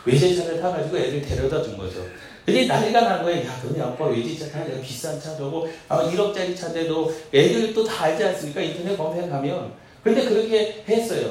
외제차를 0.05 0.61
타가지고 0.61 0.97
애들 0.97 1.21
데려다 1.21 1.61
준 1.61 1.77
거죠. 1.77 1.99
근데 2.47 2.65
난리가 2.65 3.01
난 3.01 3.23
거예요. 3.23 3.45
야, 3.45 3.61
너네 3.61 3.81
아빠 3.81 4.05
외제차 4.05 4.49
타냐? 4.49 4.79
비싼 4.81 5.19
차 5.19 5.35
저거 5.35 5.67
아, 5.89 6.09
1억짜리 6.09 6.55
차인데도 6.55 7.13
애들 7.33 7.73
또 7.73 7.83
다 7.83 8.05
알지 8.05 8.23
않습니까? 8.23 8.61
인터넷 8.61 8.95
검색하면. 8.95 9.73
근데 10.01 10.23
그렇게 10.23 10.81
했어요. 10.87 11.29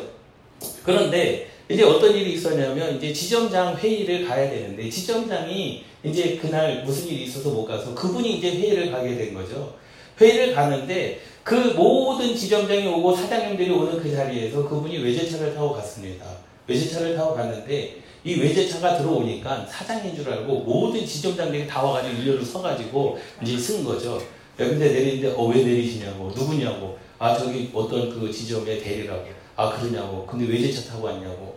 그런데 0.84 1.48
이제 1.70 1.82
어떤 1.84 2.14
일이 2.14 2.34
있었냐면 2.34 2.96
이제 2.98 3.14
지점장 3.14 3.76
회의를 3.78 4.28
가야 4.28 4.50
되는데 4.50 4.90
지점장이 4.90 5.84
이제 6.04 6.36
그날 6.36 6.82
무슨 6.84 7.08
일이 7.08 7.24
있어서 7.24 7.48
못 7.48 7.64
가서 7.64 7.94
그분이 7.94 8.36
이제 8.36 8.50
회의를 8.50 8.90
가게 8.92 9.16
된 9.16 9.32
거죠. 9.32 9.74
회의를 10.20 10.54
가는데 10.54 11.18
그 11.42 11.54
모든 11.54 12.36
지점장이 12.36 12.86
오고 12.88 13.16
사장님들이 13.16 13.70
오는 13.70 13.98
그 14.02 14.12
자리에서 14.14 14.68
그분이 14.68 14.98
외제차를 14.98 15.54
타고 15.54 15.72
갔습니다. 15.72 16.26
외제차를 16.66 17.16
타고 17.16 17.34
갔는데 17.34 18.02
이 18.26 18.40
외제차가 18.40 18.98
들어오니까 18.98 19.64
사장인 19.66 20.16
줄 20.16 20.28
알고 20.28 20.52
모든 20.64 21.06
지점장들이 21.06 21.64
다 21.68 21.80
와가지고 21.80 22.20
일렬로 22.22 22.44
서가지고 22.44 23.16
이제 23.40 23.56
쓴 23.56 23.84
거죠. 23.84 24.20
근데 24.56 24.88
내리는데 24.88 25.32
어 25.36 25.46
왜 25.46 25.62
내리시냐고. 25.62 26.32
누구냐고. 26.34 26.98
아 27.20 27.38
저기 27.38 27.70
어떤 27.72 28.10
그 28.10 28.30
지점의 28.32 28.82
대리라고. 28.82 29.24
아 29.54 29.70
그러냐고. 29.70 30.26
근데 30.26 30.44
외제차 30.52 30.90
타고 30.90 31.04
왔냐고 31.06 31.56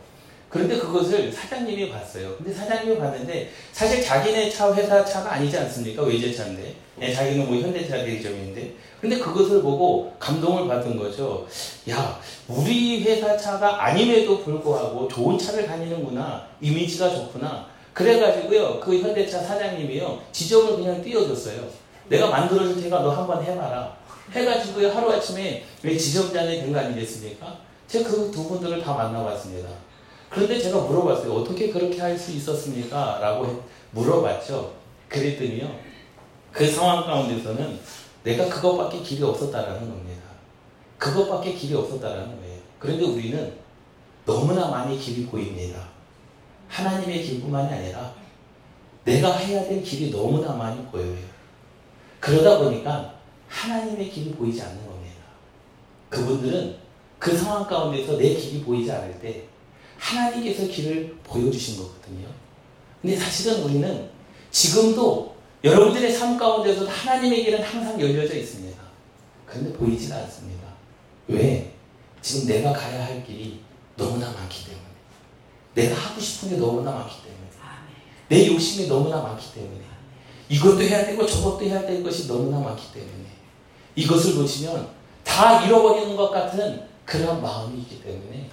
그런데 0.49 0.77
그것을 0.77 1.31
사장님이 1.31 1.89
봤어요. 1.91 2.35
근데 2.37 2.51
사장님이 2.51 2.97
봤는데 2.97 3.51
사실 3.71 4.03
자기네 4.03 4.49
차 4.49 4.73
회사 4.73 5.05
차가 5.05 5.33
아니지 5.33 5.55
않습니까? 5.57 6.01
외제차인데 6.03 6.75
네, 6.97 7.13
자기는 7.13 7.45
뭐 7.47 7.55
현대차 7.57 7.97
대리점인데 7.97 8.73
근데 8.99 9.17
그것을 9.19 9.61
보고 9.61 10.11
감동을 10.19 10.67
받은 10.67 10.97
거죠. 10.97 11.47
야, 11.89 12.19
우리 12.47 13.03
회사 13.03 13.37
차가 13.37 13.85
아님에도 13.85 14.43
불구하고 14.43 15.07
좋은 15.07 15.37
차를 15.37 15.65
다니는구나. 15.67 16.45
이미지가 16.59 17.09
좋구나. 17.09 17.67
그래가지고요, 17.93 18.79
그 18.79 18.99
현대차 18.99 19.39
사장님이요, 19.41 20.21
지점을 20.31 20.75
그냥 20.77 21.01
띄워줬어요. 21.01 21.61
내가 22.09 22.27
만들어줄 22.29 22.75
테니까 22.75 22.99
너 23.01 23.11
한번 23.11 23.43
해봐라. 23.43 23.95
해가지고요, 24.33 24.89
하루아침에 24.91 25.63
왜 25.83 25.97
지점장이 25.97 26.59
된 26.61 26.73
거 26.73 26.79
아니겠습니까? 26.79 27.57
제가 27.87 28.09
그 28.09 28.31
두 28.31 28.47
분들을 28.49 28.81
다 28.81 28.93
만나봤습니다. 28.93 29.69
그런데 30.29 30.59
제가 30.59 30.79
물어봤어요. 30.81 31.33
어떻게 31.33 31.69
그렇게 31.69 31.99
할 31.99 32.17
수 32.17 32.31
있었습니까? 32.31 33.19
라고 33.19 33.63
물어봤죠. 33.91 34.73
그랬더니요, 35.07 35.75
그 36.51 36.67
상황 36.67 37.03
가운데서는 37.05 37.79
내가 38.23 38.47
그것밖에 38.47 38.99
길이 39.01 39.23
없었다라는 39.23 39.79
겁니다. 39.79 40.21
그것밖에 40.97 41.53
길이 41.53 41.73
없었다라는 41.73 42.39
거예요. 42.39 42.59
그런데 42.77 43.05
우리는 43.05 43.53
너무나 44.25 44.67
많이 44.69 44.99
길이 44.99 45.25
보입니다. 45.25 45.87
하나님의 46.67 47.23
길뿐만이 47.23 47.73
아니라 47.73 48.13
내가 49.03 49.31
해야 49.37 49.63
될 49.67 49.81
길이 49.81 50.11
너무나 50.11 50.53
많이 50.53 50.85
보여요. 50.87 51.17
그러다 52.19 52.59
보니까 52.59 53.15
하나님의 53.47 54.11
길이 54.11 54.31
보이지 54.31 54.61
않는 54.61 54.85
겁니다. 54.85 55.15
그분들은 56.09 56.77
그 57.17 57.35
상황 57.35 57.65
가운데서 57.65 58.17
내 58.17 58.35
길이 58.35 58.61
보이지 58.61 58.91
않을 58.91 59.19
때 59.19 59.45
하나님께서 59.99 60.67
길을 60.67 61.17
보여주신 61.23 61.77
거거든요. 61.77 62.27
근데 63.01 63.15
사실은 63.15 63.63
우리는 63.63 64.09
지금도 64.51 65.35
여러분들의 65.63 66.11
삶 66.11 66.37
가운데서도 66.37 66.89
하나님의 66.89 67.43
길은 67.43 67.61
항상 67.61 67.99
열려져 67.99 68.35
있습니다. 68.35 68.79
그런데 69.45 69.73
보이지가 69.73 70.15
않습니다. 70.15 70.67
왜? 71.27 71.73
지금 72.21 72.47
내가 72.47 72.73
가야 72.73 73.05
할 73.05 73.25
길이 73.25 73.59
너무나 73.95 74.31
많기 74.31 74.65
때문에. 74.65 74.85
내가 75.75 75.95
하고 75.95 76.19
싶은 76.19 76.49
게 76.49 76.57
너무나 76.57 76.91
많기 76.91 77.15
때문에. 77.23 77.39
내 78.29 78.47
욕심이 78.47 78.87
너무나 78.87 79.21
많기 79.21 79.53
때문에. 79.53 79.81
이것도 80.49 80.81
해야 80.81 81.05
되고 81.05 81.25
저것도 81.25 81.65
해야 81.65 81.85
될 81.85 82.03
것이 82.03 82.27
너무나 82.27 82.59
많기 82.59 82.93
때문에. 82.93 83.25
이것을 83.95 84.35
놓치면 84.35 84.87
다 85.23 85.65
잃어버리는 85.65 86.15
것 86.15 86.29
같은 86.29 86.87
그런 87.05 87.41
마음이 87.41 87.79
있기 87.79 88.01
때문에 88.01 88.49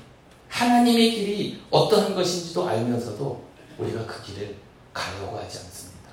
하나님의 0.49 1.11
길이 1.11 1.63
어떠한 1.71 2.15
것인지도 2.15 2.67
알면서도 2.67 3.45
우리가 3.79 4.07
그 4.07 4.23
길을 4.23 4.57
가려고 4.93 5.39
하지 5.39 5.59
않습니다. 5.59 6.11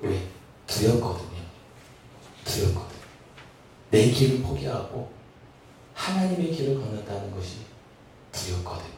왜? 0.00 0.28
두렵거든요. 0.66 1.42
두렵거든요. 2.44 3.02
내 3.90 4.10
길을 4.10 4.42
포기하고 4.42 5.12
하나님의 5.94 6.52
길을 6.52 6.80
걷는다는 6.80 7.30
것이 7.32 7.58
두렵거든요. 8.32 8.92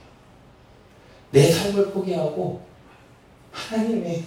내 1.30 1.50
삶을 1.50 1.90
포기하고 1.90 2.64
하나님의 3.50 4.24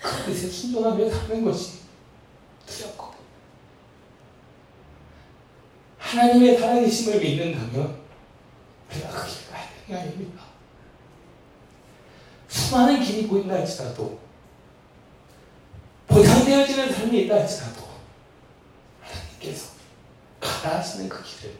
그 0.00 0.24
뜻에 0.24 0.48
순종하며 0.48 1.10
사는 1.10 1.44
것이 1.44 1.80
두렵거든요. 2.66 3.20
하나님의 5.98 6.58
살아계심을 6.58 7.20
믿는다면 7.20 7.99
그 8.90 9.26
되는 9.86 9.86
게 9.86 9.94
아닙니다. 9.96 10.42
수많은 12.48 13.00
길이 13.02 13.26
보인다 13.28 13.54
할지라도 13.54 14.18
보상되어지는 16.08 16.92
삶이 16.92 17.20
있다 17.22 17.36
할지라도 17.36 17.88
하나님께서 19.00 19.70
가라 20.40 20.78
하시는 20.78 21.08
그 21.08 21.22
길을 21.22 21.56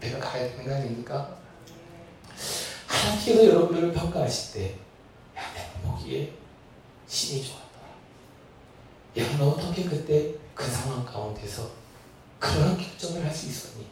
내가 0.00 0.18
가야 0.20 0.48
되는 0.48 0.64
거 0.64 0.74
아닙니까? 0.74 1.36
하나님께서 2.86 3.46
여러분들을 3.46 3.92
평가하실 3.92 4.52
때 4.54 4.74
야, 5.36 5.52
내가 5.54 5.90
보기에 5.90 6.32
신이 7.08 7.42
좋았더라. 7.42 7.88
야, 9.18 9.38
너 9.38 9.48
어떻게 9.50 9.84
그때 9.84 10.34
그 10.54 10.64
상황 10.70 11.04
가운데서 11.04 11.68
그런 12.38 12.76
결정을 12.76 13.24
할 13.24 13.34
수 13.34 13.46
있었니? 13.48 13.86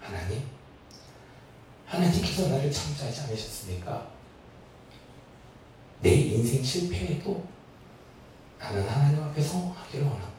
하나님, 0.00 0.42
하나님께서 1.92 2.48
나를 2.48 2.72
창조하지 2.72 3.20
않으셨습니까? 3.22 4.08
내 6.00 6.10
인생 6.10 6.62
실패에도 6.62 7.44
나는 8.58 8.88
하나님 8.88 9.22
앞에 9.22 9.42
성공하기를 9.42 10.06
원합니다. 10.06 10.32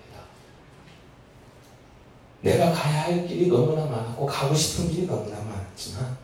내가 2.41 2.71
가야 2.71 3.03
할 3.03 3.27
길이 3.27 3.47
너무나 3.47 3.85
많고 3.85 4.25
가고 4.25 4.55
싶은 4.55 4.89
길이 4.89 5.05
너무나 5.05 5.39
많지만 5.41 6.17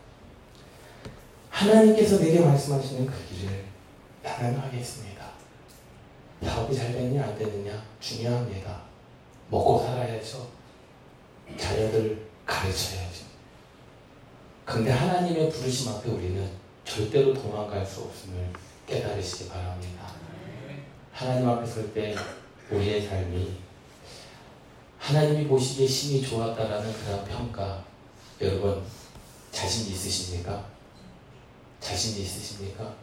하나님께서 1.48 2.18
내게 2.18 2.40
말씀하시는 2.40 3.06
그 3.06 3.28
길을 3.28 3.64
나는 4.22 4.58
하겠습니다. 4.58 5.30
사업이 6.42 6.74
잘 6.74 6.92
되느냐 6.92 7.24
안 7.24 7.38
되느냐 7.38 7.82
중요합니다. 8.00 8.82
먹고 9.48 9.84
살아야죠. 9.84 10.48
자녀들 11.56 12.28
가르쳐야죠. 12.44 13.29
근데 14.70 14.92
하나님의 14.92 15.50
부르심 15.50 15.90
앞에 15.90 16.08
우리는 16.08 16.48
절대로 16.84 17.34
도망갈 17.34 17.84
수 17.84 18.02
없음을 18.02 18.48
깨달으시기 18.86 19.48
바랍니다. 19.48 20.12
하나님 21.12 21.48
앞에 21.48 21.66
설 21.66 21.92
때 21.92 22.14
우리의 22.70 23.04
삶이 23.04 23.58
하나님이 24.96 25.48
보시기에 25.48 25.88
심히 25.88 26.22
좋았다라는 26.22 26.92
그런 26.92 27.24
평가 27.24 27.84
여러분 28.40 28.80
자신 29.50 29.92
있으십니까? 29.92 30.64
자신 31.80 32.22
있으십니까? 32.22 32.94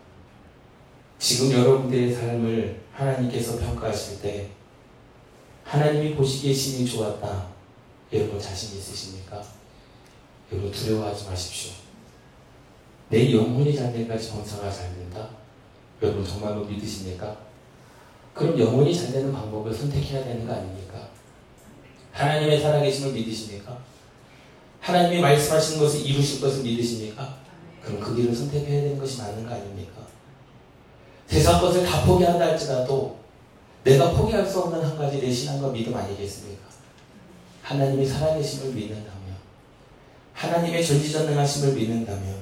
지금 1.19 1.51
여러분들의 1.51 2.15
삶을 2.15 2.81
하나님께서 2.93 3.59
평가하실 3.59 4.21
때 4.21 4.49
하나님이 5.65 6.15
보시기에 6.15 6.53
심히 6.53 6.89
좋았다. 6.89 7.47
여러분 8.13 8.39
자신 8.39 8.77
있으십니까? 8.77 9.43
여러분 10.51 10.71
두려워하지 10.71 11.25
마십시오. 11.25 11.71
내 13.09 13.33
영혼이 13.33 13.75
잘 13.75 13.91
된다, 13.91 14.17
정사가 14.17 14.71
잘 14.71 14.93
된다. 14.95 15.29
여러분 16.01 16.25
정말로 16.25 16.65
믿으십니까? 16.65 17.37
그럼 18.33 18.59
영혼이 18.59 18.95
잘 18.95 19.11
되는 19.11 19.33
방법을 19.33 19.73
선택해야 19.73 20.23
되는 20.23 20.45
거 20.45 20.53
아닙니까? 20.53 21.09
하나님의 22.11 22.61
살아계심을 22.61 23.13
믿으십니까? 23.13 23.77
하나님이 24.79 25.21
말씀하시는 25.21 25.79
것을 25.79 26.05
이루실 26.05 26.41
것을 26.41 26.63
믿으십니까? 26.63 27.37
그럼 27.81 27.99
그 27.99 28.15
길을 28.15 28.35
선택해야 28.35 28.81
되는 28.81 28.99
것이 28.99 29.19
맞는 29.21 29.45
거 29.45 29.53
아닙니까? 29.53 30.05
세상 31.25 31.59
것을 31.59 31.85
다 31.85 32.05
포기한다 32.05 32.45
할지라도 32.45 33.17
내가 33.83 34.11
포기할 34.11 34.45
수 34.45 34.61
없는 34.61 34.83
한 34.83 34.97
가지 34.97 35.19
내 35.19 35.31
신앙과 35.31 35.71
믿음 35.71 35.95
아니겠습니까? 35.95 36.67
하나님이 37.63 38.05
살아계심을 38.05 38.73
믿는다면 38.73 39.16
하나님의 40.37 40.85
전지전능하심을 40.85 41.73
믿는다면 41.73 42.35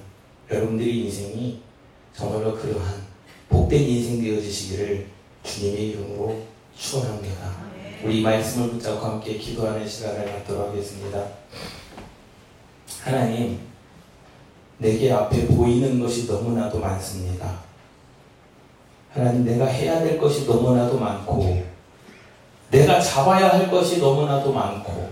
여러분들의 0.51 1.05
인생이 1.05 1.61
정말로 2.13 2.53
그러한 2.53 2.93
복된 3.47 3.81
인생 3.81 4.21
되어지시기를 4.21 5.07
주님의 5.43 5.89
이름으로 5.89 6.41
축원합니다. 6.77 7.55
우리 8.03 8.21
말씀을 8.21 8.71
붙잡고 8.71 9.05
함께 9.05 9.37
기도하는 9.37 9.87
시간을 9.87 10.25
갖도록 10.25 10.69
하겠습니다. 10.69 11.25
하나님, 13.01 13.59
내게 14.77 15.13
앞에 15.13 15.47
보이는 15.47 15.97
것이 16.01 16.27
너무나도 16.27 16.79
많습니다. 16.79 17.59
하나님 19.13 19.45
내가 19.45 19.67
해야 19.67 20.03
될 20.03 20.17
것이 20.17 20.45
너무나도 20.45 20.99
많고 20.99 21.63
내가 22.71 22.99
잡아야 22.99 23.47
할 23.53 23.71
것이 23.71 23.99
너무나도 23.99 24.51
많고 24.51 25.09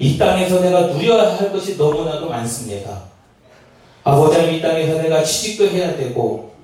이 0.00 0.16
땅에서 0.16 0.60
내가 0.62 0.86
누려야 0.86 1.36
할 1.36 1.52
것이 1.52 1.76
너무나도 1.76 2.26
많습니다. 2.30 3.02
아버지 4.02 4.36
하나님 4.36 4.58
이 4.58 4.62
땅에서 4.62 5.02
내가 5.02 5.22
취직도 5.22 5.68
해야 5.68 5.94
되고 5.94 6.54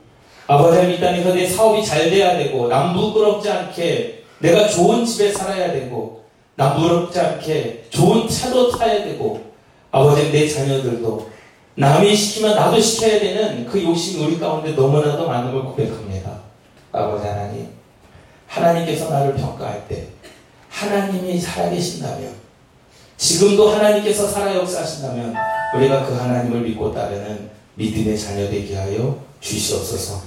아버지 0.46 0.78
하나님 0.78 0.96
이 0.96 1.00
땅에서 1.00 1.34
내 1.34 1.46
사업이 1.46 1.84
잘 1.84 2.08
돼야 2.08 2.38
되고 2.38 2.66
남 2.66 2.94
부끄럽지 2.94 3.50
않게 3.50 4.24
내가 4.38 4.66
좋은 4.66 5.04
집에 5.04 5.30
살아야 5.30 5.70
되고 5.70 6.24
남 6.54 6.78
부끄럽지 6.78 7.20
않게 7.20 7.84
좋은 7.90 8.26
차도 8.26 8.70
타야 8.70 9.04
되고 9.04 9.38
아버지 9.90 10.32
내 10.32 10.48
자녀들도 10.48 11.30
남이 11.74 12.16
시키면 12.16 12.56
나도 12.56 12.80
시켜야 12.80 13.20
되는 13.20 13.66
그 13.66 13.82
욕심이 13.82 14.24
우리 14.24 14.38
가운데 14.38 14.72
너무나도 14.72 15.28
많은 15.28 15.52
걸 15.52 15.62
고백합니다. 15.62 16.40
아버지 16.90 17.26
하나님, 17.26 17.68
하나님께서 18.46 19.10
나를 19.10 19.34
평가할 19.34 19.86
때 19.86 20.06
하나님이 20.70 21.38
살아계신다면 21.38 22.45
지금도 23.16 23.70
하나님께서 23.70 24.26
살아 24.26 24.54
역사하신다면 24.54 25.34
우리가 25.76 26.06
그 26.06 26.14
하나님을 26.14 26.60
믿고 26.60 26.92
따르는 26.92 27.50
믿음의 27.74 28.18
자녀 28.18 28.48
되게 28.48 28.76
하여 28.76 29.18
주시옵소서. 29.40 30.22